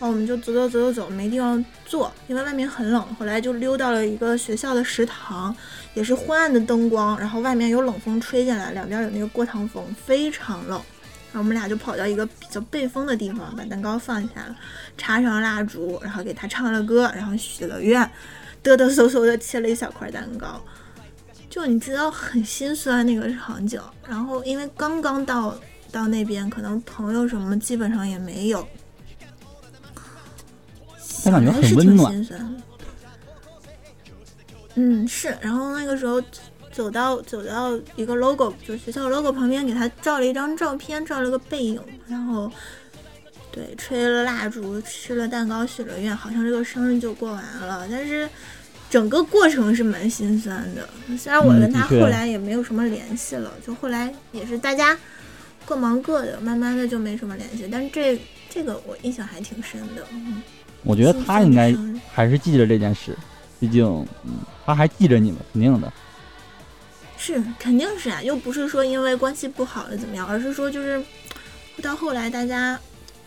[0.00, 3.14] 后我们就走走走走走，没地方坐，因为外面很冷。
[3.14, 5.54] 后来就溜到了一个学校的食堂，
[5.94, 10.82] 也是昏暗的灯光，然后外面有冷风吹进来，两边有那个过堂风，非常冷。
[11.32, 14.56] 然后我们俩就跑到一个比较背风的地方，把蛋糕放下了，
[14.98, 18.02] 插上蜡烛，然后给他唱了歌，然后许了愿，
[18.62, 20.60] 嘚嘚嗖嗖的切了一小块蛋糕。
[21.54, 25.56] 就你知道很心酸那个场景，然后因为刚刚到
[25.92, 28.66] 到那边，可能朋友什么基本上也没有，
[31.24, 32.62] 但感觉想来是挺很温暖心酸的。
[34.74, 36.20] 嗯，是，然后那个时候
[36.72, 42.50] 走到走到一个 logo，就学校 logo 旁边，给他照了一张照片，照了个背影，然后
[43.52, 47.86] 对吹了蜡烛，吃了蛋糕，许了愿，好像这个生日就过完了。
[47.88, 48.28] 但是
[48.94, 50.88] 整个过程是蛮心酸的。
[51.18, 54.96] 虽然我嗯跟他后来也没有什么联系了，就后来也是大家
[55.64, 57.68] 各忙各的，慢慢的就没什么联系。
[57.72, 58.16] 但是这
[58.48, 60.06] 这个我印象还挺深的。
[60.12, 60.40] 嗯，
[60.84, 61.74] 我觉得他应该
[62.12, 63.18] 还是记着这件事，
[63.58, 63.84] 毕竟，
[64.24, 65.92] 嗯，他还记着你们，肯定的。
[67.18, 71.02] 是肯定是啊，又不是说因为关系不好了怎么样，而是说就是
[71.82, 72.78] 到后来大家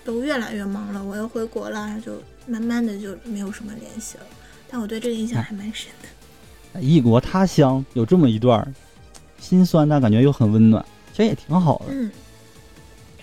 [0.05, 4.23] 都越来越忙了，我又回国了，就慢慢的就没有什么联系了。
[4.69, 6.81] 但我对这个印象还蛮深的。
[6.81, 8.73] 异国他乡有这么一段儿
[9.39, 12.11] 心酸，但感觉又很温暖，其实也挺好的，嗯，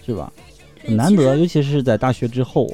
[0.05, 0.33] 是吧？
[0.85, 2.69] 很难得，尤其是在大学之后，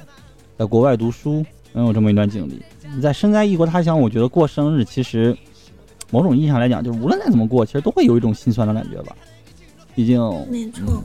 [0.56, 2.61] 在国外读书，能有这么一段经历。
[2.94, 5.37] 你在身在异国他乡，我觉得过生日其实
[6.11, 9.16] 某种意义上来讲，就是无论再怎么过，其实都会有一种心酸的感觉吧。
[9.94, 10.18] 毕竟，
[10.50, 11.02] 没错嗯，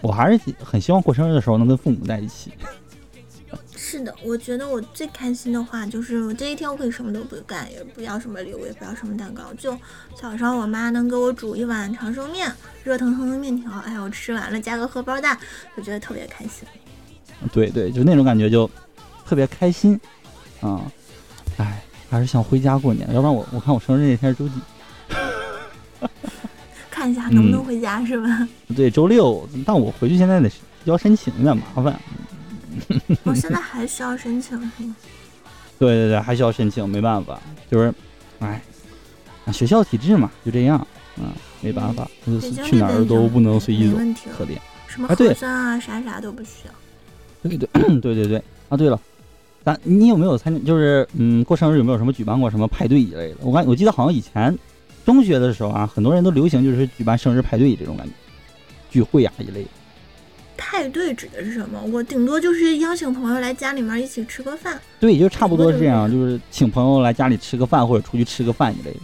[0.00, 2.52] 我还是很希望过生日的时候能跟父母在一起。
[3.90, 9.74] 是的，我觉得我最开心的话就是我这一天我可以什么都不干，也不要什么礼物，也不要什么蛋糕，就
[10.14, 12.52] 早上我妈能给我煮一碗长寿面，
[12.84, 15.38] 热腾腾的面条，哎，我吃完了加个荷包蛋，
[15.74, 16.68] 我觉得特别开心。
[17.50, 18.70] 对对，就那种感觉就
[19.26, 19.98] 特别开心
[20.60, 20.82] 啊！
[21.56, 24.54] 哎，还是想回家过年，要不然我我看我生日那天是周几？
[26.90, 28.46] 看一下能不能嗯回家、是吧？
[28.76, 30.50] 对，周六，但我回去现在得
[30.84, 31.98] 要申请，有点麻烦。
[33.24, 34.96] 我现在还需要申请是吗？
[35.78, 37.94] 对对对，还需要申请，没办法，就是，
[38.40, 38.60] 哎，
[39.44, 40.84] 啊学校体制嘛，就这样，
[41.16, 41.26] 嗯，
[41.60, 43.96] 没办法，就是去哪儿都不能随意走，
[44.36, 44.58] 可，怜。
[44.86, 46.72] 什么核酸啊啥啥都不需要。
[47.42, 47.68] 对对
[48.00, 49.00] 对对对啊，对了，
[49.64, 50.58] 咱你有没有参加？
[50.66, 53.36] 就是嗯，过生日有没有什么举办过什么派对一类的？
[53.42, 54.56] 我感我记得好像以前
[55.04, 58.12] 中学的时候啊，很多人都流行就是举办生日派对这种感觉，
[58.90, 59.70] 聚会啊一类的。
[60.58, 61.80] 派对指的是什么？
[61.90, 64.78] 我顶多就是邀请朋友来家里面一起吃个饭。
[65.00, 69.00] 对，就差不多是这样，就是请朋友来家里吃个饭，或者出去吃个饭一类的。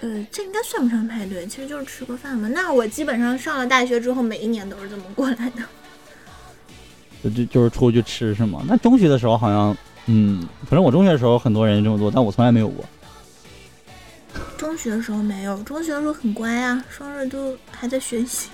[0.00, 2.48] 呃，这应该算不上派对，其实就是吃个饭嘛。
[2.48, 5.62] 那我基本上上了大学之后，每一年都是这么过来的。
[7.24, 8.62] 就就就是出去吃是吗？
[8.68, 12.84] 那中学的时候好像，嗯，反正我中学的时候很多人这么做，但我从来没有过。
[14.56, 18.48] 中学的时候没有，中学的时候很乖啊，生日都还在学习。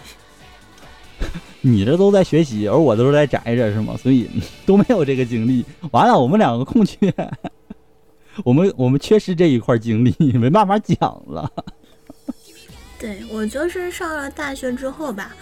[1.66, 3.96] 你这都在学习，而我都是在宅着，是吗？
[3.96, 4.28] 所以
[4.66, 5.64] 都没有这个经历。
[5.92, 7.10] 完了，我们两个空缺，
[8.44, 11.50] 我们我们缺失这一块经历， 没办法讲了。
[13.00, 15.34] 对我就是上了大学之后吧，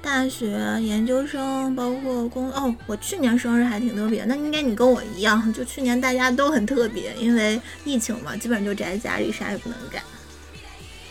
[0.00, 4.24] 大学、研究生，包括工哦，我去年生日还挺特别。
[4.24, 10.02] 那应该你跟我一样，就去年大家都很特别，因为疫情嘛，基本上就宅在家里，啥也不能干。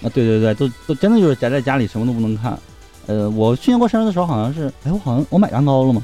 [0.01, 2.60] 啊，对对对，都都真的就是宅在家里，什么都不能看。
[3.08, 6.04] 呃，我去年过生日的时候，好像是，哎，我好像我买蛋糕了吗？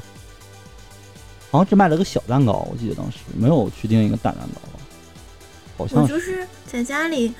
[1.50, 4.84] 好像只买了个小蛋糕，我记得当时没有去订一个大蛋糕吧？
[5.76, 7.34] 好像我就是在家里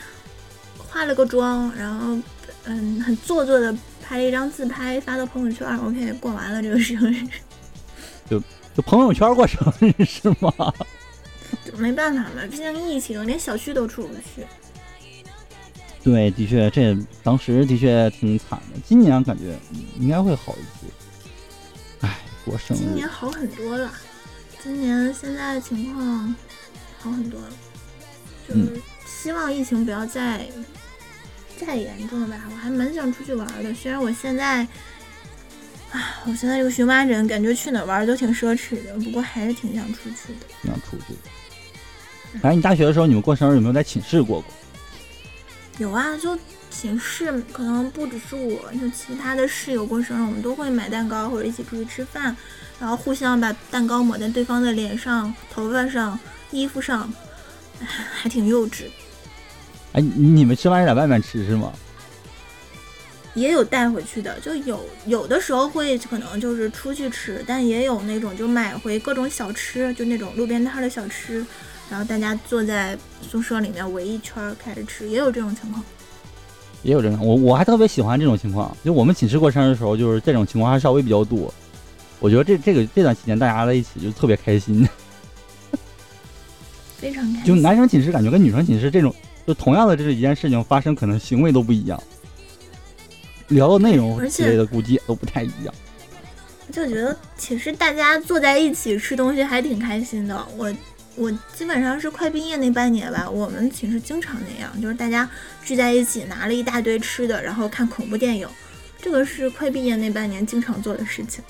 [0.77, 2.19] 化了个妆，然后
[2.65, 7.27] 嗯，很做作的拍了一张自拍发到朋友圈，OK，过完了这个生日。
[8.29, 10.53] 就朋友圈过生日是吗？
[11.65, 14.47] 就没办法嘛，毕竟疫情，连小区都出不去。
[16.03, 18.81] 对，的确，这当时的确挺惨的。
[18.85, 19.57] 今年感觉
[20.01, 20.93] 应该会好一些。
[22.01, 23.91] 哎，过生日今年好很多了，
[24.61, 26.35] 今年现在的情况
[26.99, 27.49] 好很多了，
[28.49, 30.45] 就是希望疫情不要再
[31.57, 32.43] 再严重了吧。
[32.51, 34.67] 我还蛮想出去玩的，虽然我现在，
[35.93, 40.47] 啊，我现在这个荨麻疹，感觉去哪儿玩都挺奢侈的，不过还是挺想出去的。
[40.65, 41.15] 想出去。
[42.43, 44.53] 哎，你大学的时候，你们过生日有没有在寝室过过？
[45.79, 46.39] 有啊，就
[46.71, 52.37] 寝室可能不只是我，就其他的室友过生日，我们都会买蛋糕或者一起出去吃饭，
[52.79, 56.19] 然后互相把蛋糕抹在对方的脸上、头发上、
[56.51, 57.13] 衣服上，
[57.81, 58.85] 还挺幼稚。
[59.93, 61.73] 哎，你你们吃饭是在外面吃是吗？
[63.35, 71.45] 也有带回去的，就有有的时候会可能就是出去吃，但也有那种就买回各种小吃，就那种路边摊的小吃，
[71.91, 75.85] 然后大家坐在宿舍里面围一圈儿开始吃，也有这种情况。
[76.83, 78.77] 也有这种，我我还特别喜欢这种情况。
[78.85, 81.53] 就我们寝室过生日的时候，就是这种情况还稍微比较多。
[82.19, 84.89] 我觉得这这个这段期间大家在一起就特别开心。
[86.99, 87.55] 非常开就。
[87.55, 89.15] 男生寝室感觉跟女生寝室这种，
[89.47, 92.03] 就同样的这一件事情发生，可能行为都不一样，
[93.49, 95.75] 聊的内容之类的估计也都不太一样。
[96.73, 100.47] 就觉得寝室大家坐在一起吃东西还挺开心的。
[100.57, 100.73] 我
[101.15, 105.29] 我基本上是快毕业那半年吧，我们寝室经常那样，就是大家
[105.65, 108.49] 聚在一起拿了一大堆吃的，然后看恐怖电影。
[109.01, 111.43] 这个是快毕业那半年经常做的事情。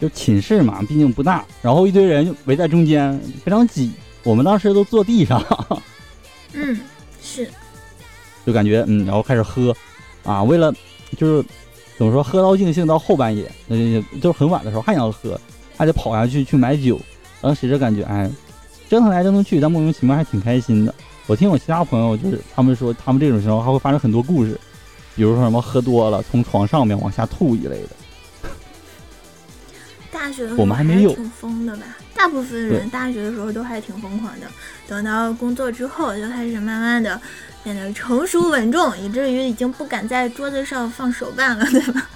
[0.00, 3.90] 就寝室嘛，毕竟不大，然后一堆人就围在中间，非常挤。
[4.22, 5.42] 我们当时都坐地上，
[6.52, 6.78] 嗯，
[7.22, 7.48] 是
[8.46, 9.74] 就感觉嗯，然后开始喝，
[10.22, 10.72] 啊，为了
[11.16, 11.44] 就是
[11.96, 13.76] 怎么说，喝到尽兴到后半夜，那，
[14.20, 15.40] 就是很晚的时候还想喝，
[15.76, 17.00] 还得跑下去去买酒。
[17.40, 18.30] 当时就感觉哎，
[18.88, 20.94] 折腾来折腾去，但莫名其妙还挺开心的。
[21.26, 24.58] 我听我其他朋友就是他们说，他们这种时候还会发生很多故事，
[25.14, 27.88] 比如说什么喝多了从床上面往下吐一类的。
[30.10, 31.84] 大学的时候我们还没有挺疯的吧？
[32.14, 34.46] 大部分人大学的时候都还挺疯狂的，
[34.88, 37.20] 等到工作之后就开始慢慢的
[37.62, 42.08] 变得成熟稳重，以至于已经不敢在桌子上放手办了，对吧？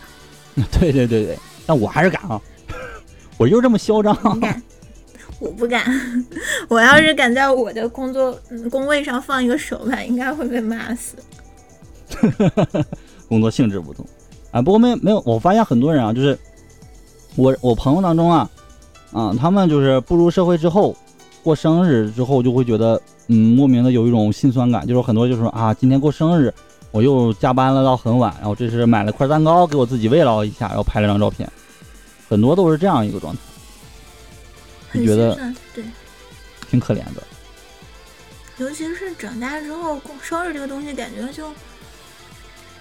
[0.72, 2.40] 对对对对，但我还是敢啊，
[3.36, 4.16] 我就这么嚣张。
[4.34, 4.62] 你敢？
[5.42, 5.84] 我不敢。
[6.70, 8.38] 我要是敢在我的工作
[8.70, 11.16] 工位上放一个手办，应该会被骂死。
[13.28, 14.06] 工作性质不同
[14.52, 14.62] 啊。
[14.62, 16.38] 不过没没有，我发现很多人啊，就是
[17.34, 18.48] 我我朋友当中啊，
[19.12, 20.94] 啊，他们就是步入社会之后，
[21.42, 26.54] 过生日之后就会觉得，嗯，莫名的有一种心酸感，就是很多就说啊，今天过生日，
[26.92, 31.50] 我又加班了到很晚，然后这是买了块蛋糕给我自己慰劳一下，然后拍了张照片，
[32.28, 33.40] 很多都是这样一个状态，
[34.92, 35.82] 很你觉得对，
[36.70, 37.22] 挺可怜的。
[38.58, 41.50] 尤其是长大之后，过生日这个东西感觉就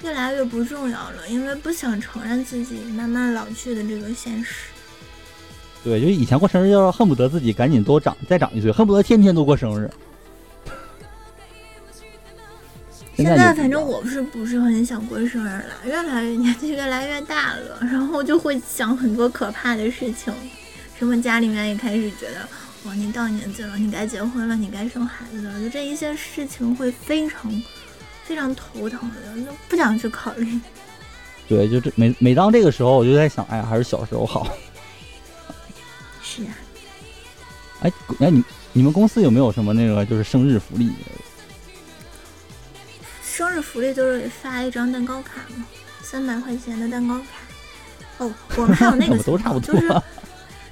[0.04, 4.66] 越来越不重要了，因为不想承认自己慢慢老去的这个现实。
[5.84, 9.90] 对，就以前过生日要恨不得自己赶紧多长再长一岁，恨不得天天都过生日。
[13.16, 15.74] 现在反正我是不是很想过生日了？
[15.86, 20.34] 越来越年纪越来越大了，然后就会想很多可怕的事情，
[21.02, 22.48] 什么家里面也开始觉得，
[22.84, 27.52] 哇，你到年纪了，你该结婚了，你该生孩子了，就这一些事情会非常
[28.24, 30.60] 非常头疼的，就不想去考虑。
[31.50, 34.56] 对，就这每每当这个时候，我就在想，哎呀，还是小时候好。
[36.22, 36.54] 是啊，
[37.82, 40.92] 哎，哎，你你们公司有没有什么那个就是生日福利？
[43.24, 45.66] 生日福利就是发一张蛋糕卡嘛，
[46.04, 47.26] 三百块钱的蛋糕卡。
[48.20, 49.74] 哦，我们还有那个 都差不多。
[49.74, 50.02] 就是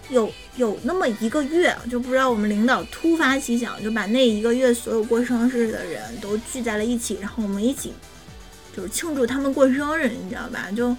[0.10, 7.94] 有有那么一个月，就不知道我们领导突发奇想，就把那一个月所有过生日的人都聚在了一起，然后我们一起
[8.76, 10.68] 就是庆祝他们过生日，你知道吧？
[10.76, 10.96] 就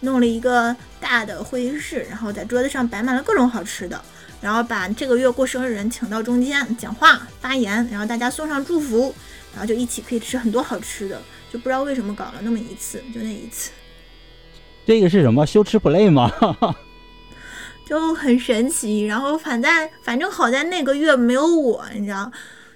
[0.00, 4.00] 弄了一个大的会议室，然后在桌子上摆满了各种好吃的，
[4.40, 9.14] 然后把这个月过生日人请到中间讲话发言，然后大家送上祝福，
[9.52, 11.20] 然后就一起可以吃很多好吃的，
[11.52, 13.70] 就不知道为什么搞了那么一次，就那一次。
[14.86, 16.30] 这个是什么羞耻 play 吗？
[17.90, 22.30] 就很神奇，然后反在反正好在那个月没有我，你知道，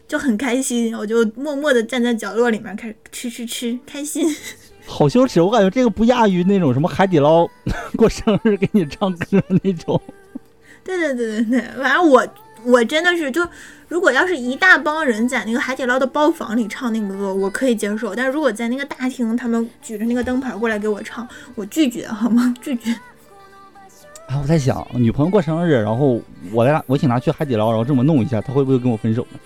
[0.09, 4.27] 就很开心，我就默默的站在角落里面开始吃吃吃，开心。
[4.87, 7.49] 好羞耻，我感觉这个不亚于那种什么海底捞
[7.95, 10.03] 过生日给你唱歌那种。
[10.83, 12.27] 对对对对对，反正我
[12.65, 13.47] 我真的是就，
[13.87, 22.53] 如果要是一大帮人在那个海底捞的包房里唱那个歌，我可以接受；但是如果在那个大厅，他们举着那个灯牌过来给我唱，我拒绝，好吗？
[22.61, 22.93] 拒绝。
[24.27, 26.21] 啊，我在想，女朋友过生日，然后
[26.53, 29.39] 我来我请她去海底捞，然后这么弄一下，她会不会跟我分手呢？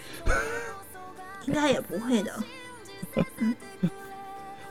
[1.46, 2.32] 应该也不会的。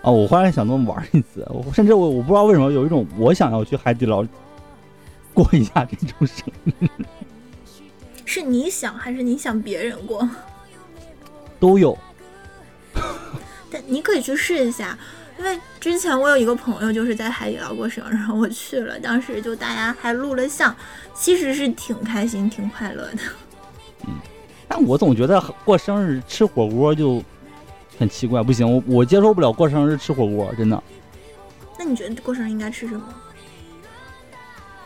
[0.02, 4.26] 啊， 我忽然想这么玩一次，我甚至我我不知道为什么有一种我想要去海底捞
[5.34, 6.72] 过一下这种生日。
[8.24, 10.28] 是你想还是你想别人过？
[11.60, 11.98] 都有。
[13.72, 14.98] 但你可以去试一下。
[15.38, 20.76] 因为之前我有一个朋友就是在海底捞过生日， 我去了，当时就大家还录了像，
[21.14, 23.20] 其实是挺开心、挺快乐的。
[24.06, 24.14] 嗯，
[24.68, 27.24] 但我总觉得过生日吃火锅就
[28.00, 30.84] 很奇怪，不行，我我接受不了过生日吃火锅，真的。
[31.78, 33.04] 那你觉得过生日应该吃什么？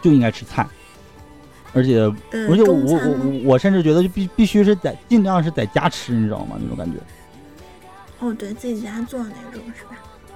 [0.02, 0.68] 就应该吃菜，
[1.74, 6.58] 而且而且我我我我甚至觉得就必必须是在尽量是在家吃，你知道吗？
[6.60, 6.98] 那种感觉。
[8.20, 9.92] 哦，对自己家做的那种是吧？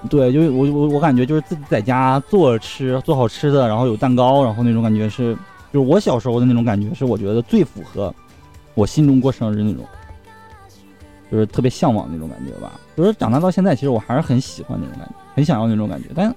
[0.08, 5.34] 对，就是我我我感觉就是自己在家做吃做好吃的，然后有蛋糕，然后那种感觉是，
[5.72, 8.14] 就是我小时候的那种感觉，是我觉得最符合
[8.74, 9.84] 我心中过生日那种，
[11.32, 12.72] 就是特别向往那种感觉吧。
[12.96, 16.32] 就是长大到现在，其实我还是很喜欢那种感觉，很想要那种感觉，但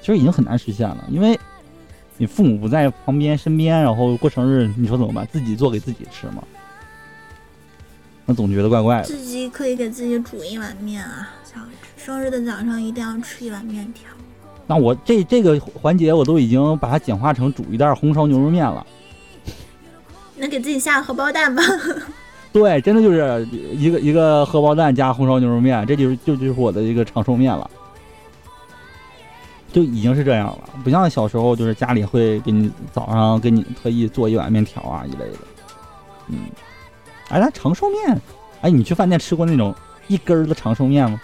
[0.00, 1.38] 其实已经很难实现了，因为
[2.18, 5.26] 你父母不在旁边身边，然后过生日，你说怎么办？
[5.32, 6.42] 自己做给自己吃嘛？
[8.30, 9.04] 那总觉得怪怪的。
[9.04, 11.58] 自己可以给自己煮一碗面啊，小
[11.96, 14.04] 生日的早上一定要吃一碗面条。
[14.66, 18.86] 那我这这个环节我都已经把它简化成煮一袋红烧牛肉面了。
[20.36, 21.62] 能给自己下个荷包蛋吗？
[22.52, 27.70] 对，真的就是一个一个荷包蛋加红烧牛肉面，这就是就就是我的一个长寿面了。
[29.72, 35.38] 就已经是这样了，不像小时候，就是家里会给你早上给你特意做一碗面条啊一类的。
[36.28, 36.38] 嗯，
[37.28, 38.20] 哎，那长寿面，
[38.62, 39.74] 哎，你去饭店吃过那种
[40.06, 41.20] 一根儿的长寿面吗？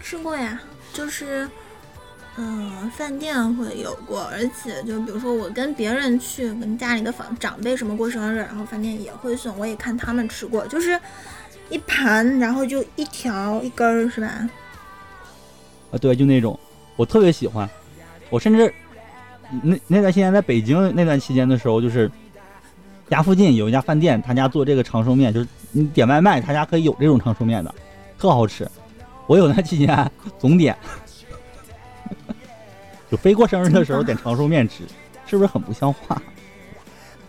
[0.00, 0.60] 吃过呀，
[0.92, 1.48] 就是，
[2.36, 10.98] 嗯，饭店会有过，而且就比如说我跟别人去，跟家里的长长辈什么过生日，然后饭店也会送，我也看他们吃过，就是
[11.70, 14.48] 一盘，然后就一条一根儿，是吧？
[15.90, 16.58] 啊，对，就那种，
[16.96, 17.68] 我特别喜欢，
[18.30, 18.72] 我甚至
[19.62, 22.10] 那那段时间在北京那段期间的时候，就是
[23.10, 27.74] 家附近有一家饭店，他家做这个长寿面，就是你点外卖，他家可以有这种长寿面的，
[28.18, 28.68] 特好吃。
[29.26, 30.76] 我有那期间 总点，
[33.10, 34.84] 就非过生日的时候点长寿面吃，
[35.26, 36.20] 是不是很不像话？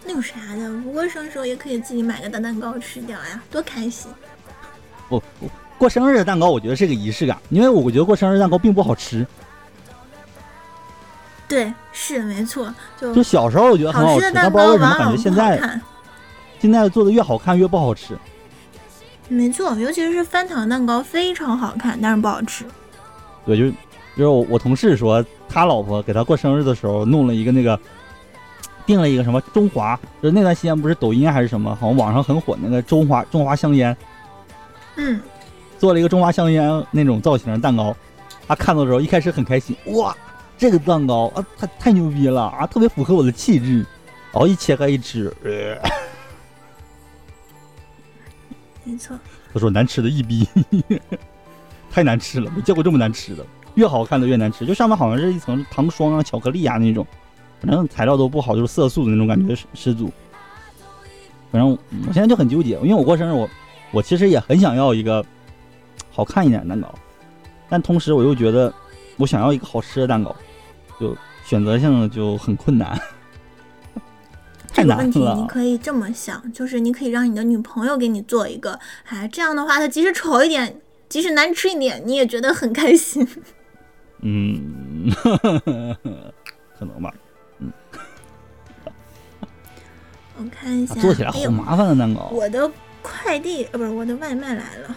[0.06, 0.70] 那有啥的？
[0.82, 4.12] 不过生日时候也可以自己买个大蛋糕吃掉呀，多开心！
[5.10, 5.22] 不，
[5.78, 9.26] 过生日的蛋糕我觉得是个仪式感，因为我觉得过生日蛋糕并不好吃。
[11.48, 12.74] 对，是没错。
[13.00, 15.80] 就就小时候我觉得很好吃，但不知道为什么感觉现在
[16.60, 18.18] 现在做的越好看越不好吃。
[19.28, 22.66] 没错，尤其是翻糖蛋糕非常好看，但是不好吃。
[23.46, 23.76] 对，就就
[24.18, 27.80] 是我我同事说，他老婆给他过生日的时候弄了一个那个，
[28.86, 33.96] 订了一个什么中华，就是那段时间不是抖音还是什么，好像网上很火那个中华中华香烟。
[34.96, 35.20] 嗯。
[35.78, 37.96] 做了一个中华香烟那种造型的蛋糕，
[38.48, 40.16] 他看到的时候一开始很开心，哇，
[40.58, 43.86] 这个蛋糕啊，太太牛逼了啊，特别符合我的气质。
[44.32, 45.78] 然后一切开一吃，呃。
[48.84, 49.18] 没错，
[49.54, 50.48] 他说难吃的一逼，
[51.90, 53.46] 太难吃了，没见过这么难吃的，
[53.76, 57.08] 越好看的越难吃，就上面好像是一层糖霜啊、巧克力啊那种，
[57.62, 60.12] 反正材料都不好，就是色素的那种感觉十十足。
[61.52, 63.50] 反正我现在就很纠结，因为我过生日，我
[63.92, 65.26] 我其实也很想要一个
[66.12, 66.94] 好看一点的蛋糕，
[67.70, 68.72] 但同时我又觉得
[69.16, 70.36] 我想要一个好吃的蛋糕，
[71.00, 71.16] 就
[71.46, 73.00] 选择性就很困难，
[74.74, 75.48] 太难这个问题你。
[75.48, 80.80] 可以这么想，就是你可以让你的女朋友给你做一个，哎，这样的话，她即使丑一点，
[81.10, 83.28] 即使难吃一点，你也觉得很开心。
[84.22, 85.10] 嗯，
[86.78, 87.14] 可能吧。
[87.60, 87.72] 嗯
[90.38, 92.28] 我看一下，啊做起来好麻烦的蛋糕。
[92.32, 92.70] 我的
[93.02, 94.96] 快递呃，不是我的外卖来了。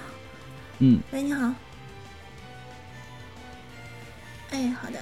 [0.81, 1.53] 嗯，喂，你好。
[4.51, 4.99] 哎，好的。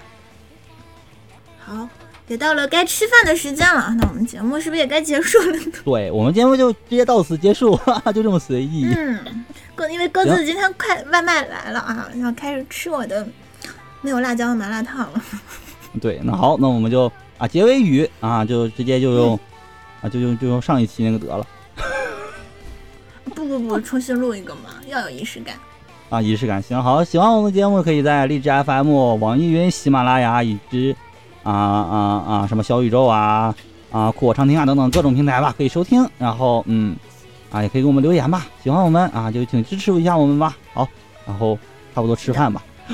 [1.66, 1.88] 好，
[2.28, 5.72] 也到了该吃饭的时间了，那我们节目是不是也该结束了呢？
[5.84, 8.86] 对我们节目就直接到此结束，哈哈，就这么随意。
[8.96, 9.44] 嗯，
[9.74, 13.26] 鸽因为鸽子今天快外卖来了啊，要开始吃我的
[14.00, 15.20] 没有辣椒的麻辣烫了。
[16.00, 19.40] 对，那好，那我们就啊结尾语啊，就直接就用、
[20.02, 21.44] 啊就用就用上一期那个得了
[23.34, 25.56] 不不不，重新录一个嘛，要有仪式感。
[26.10, 26.62] 啊，仪式感。
[26.62, 30.94] 行，好，喜欢我们的节目，可以在荔枝 FM、网易云、喜马拉雅以及
[31.52, 33.54] 啊啊啊什么小宇宙啊
[33.92, 36.08] 啊酷我畅听啊等等各种平台吧，可以收听。
[36.18, 36.96] 然后嗯
[37.50, 40.56] 啊也可以给我们留言吧，喜欢我们啊就请支持一下我们吧。
[40.74, 40.88] 好，
[41.26, 41.56] 然后
[41.94, 42.62] 差不多吃饭吧。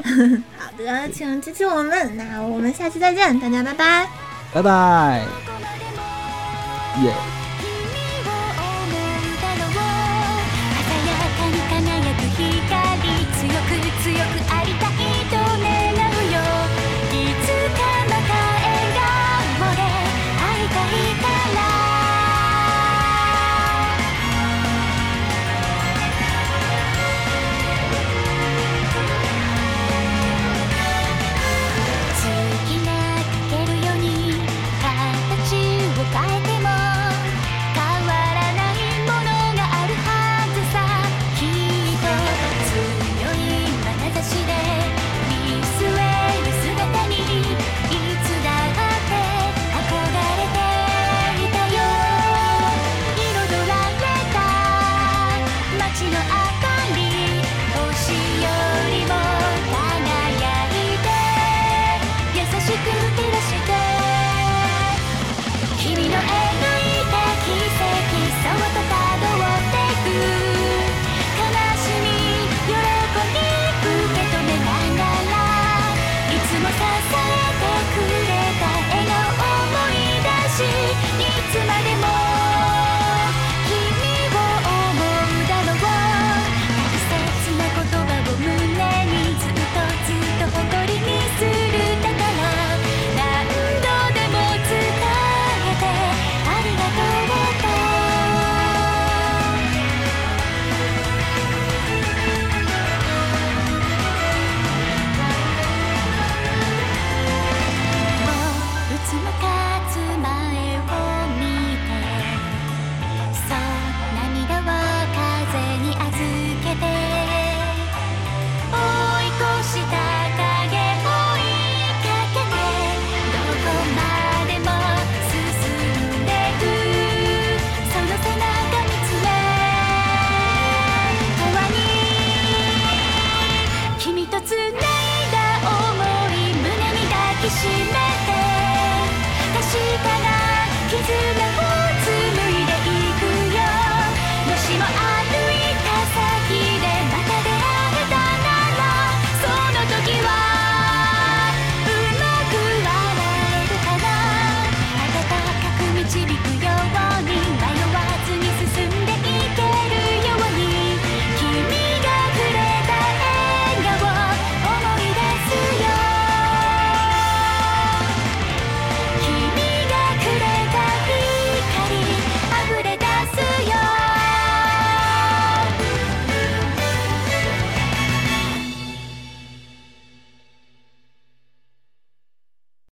[0.00, 4.08] 好的，请支持我们，那我们下期再见，大家拜拜。
[4.52, 5.22] 拜拜，
[7.02, 7.39] 耶。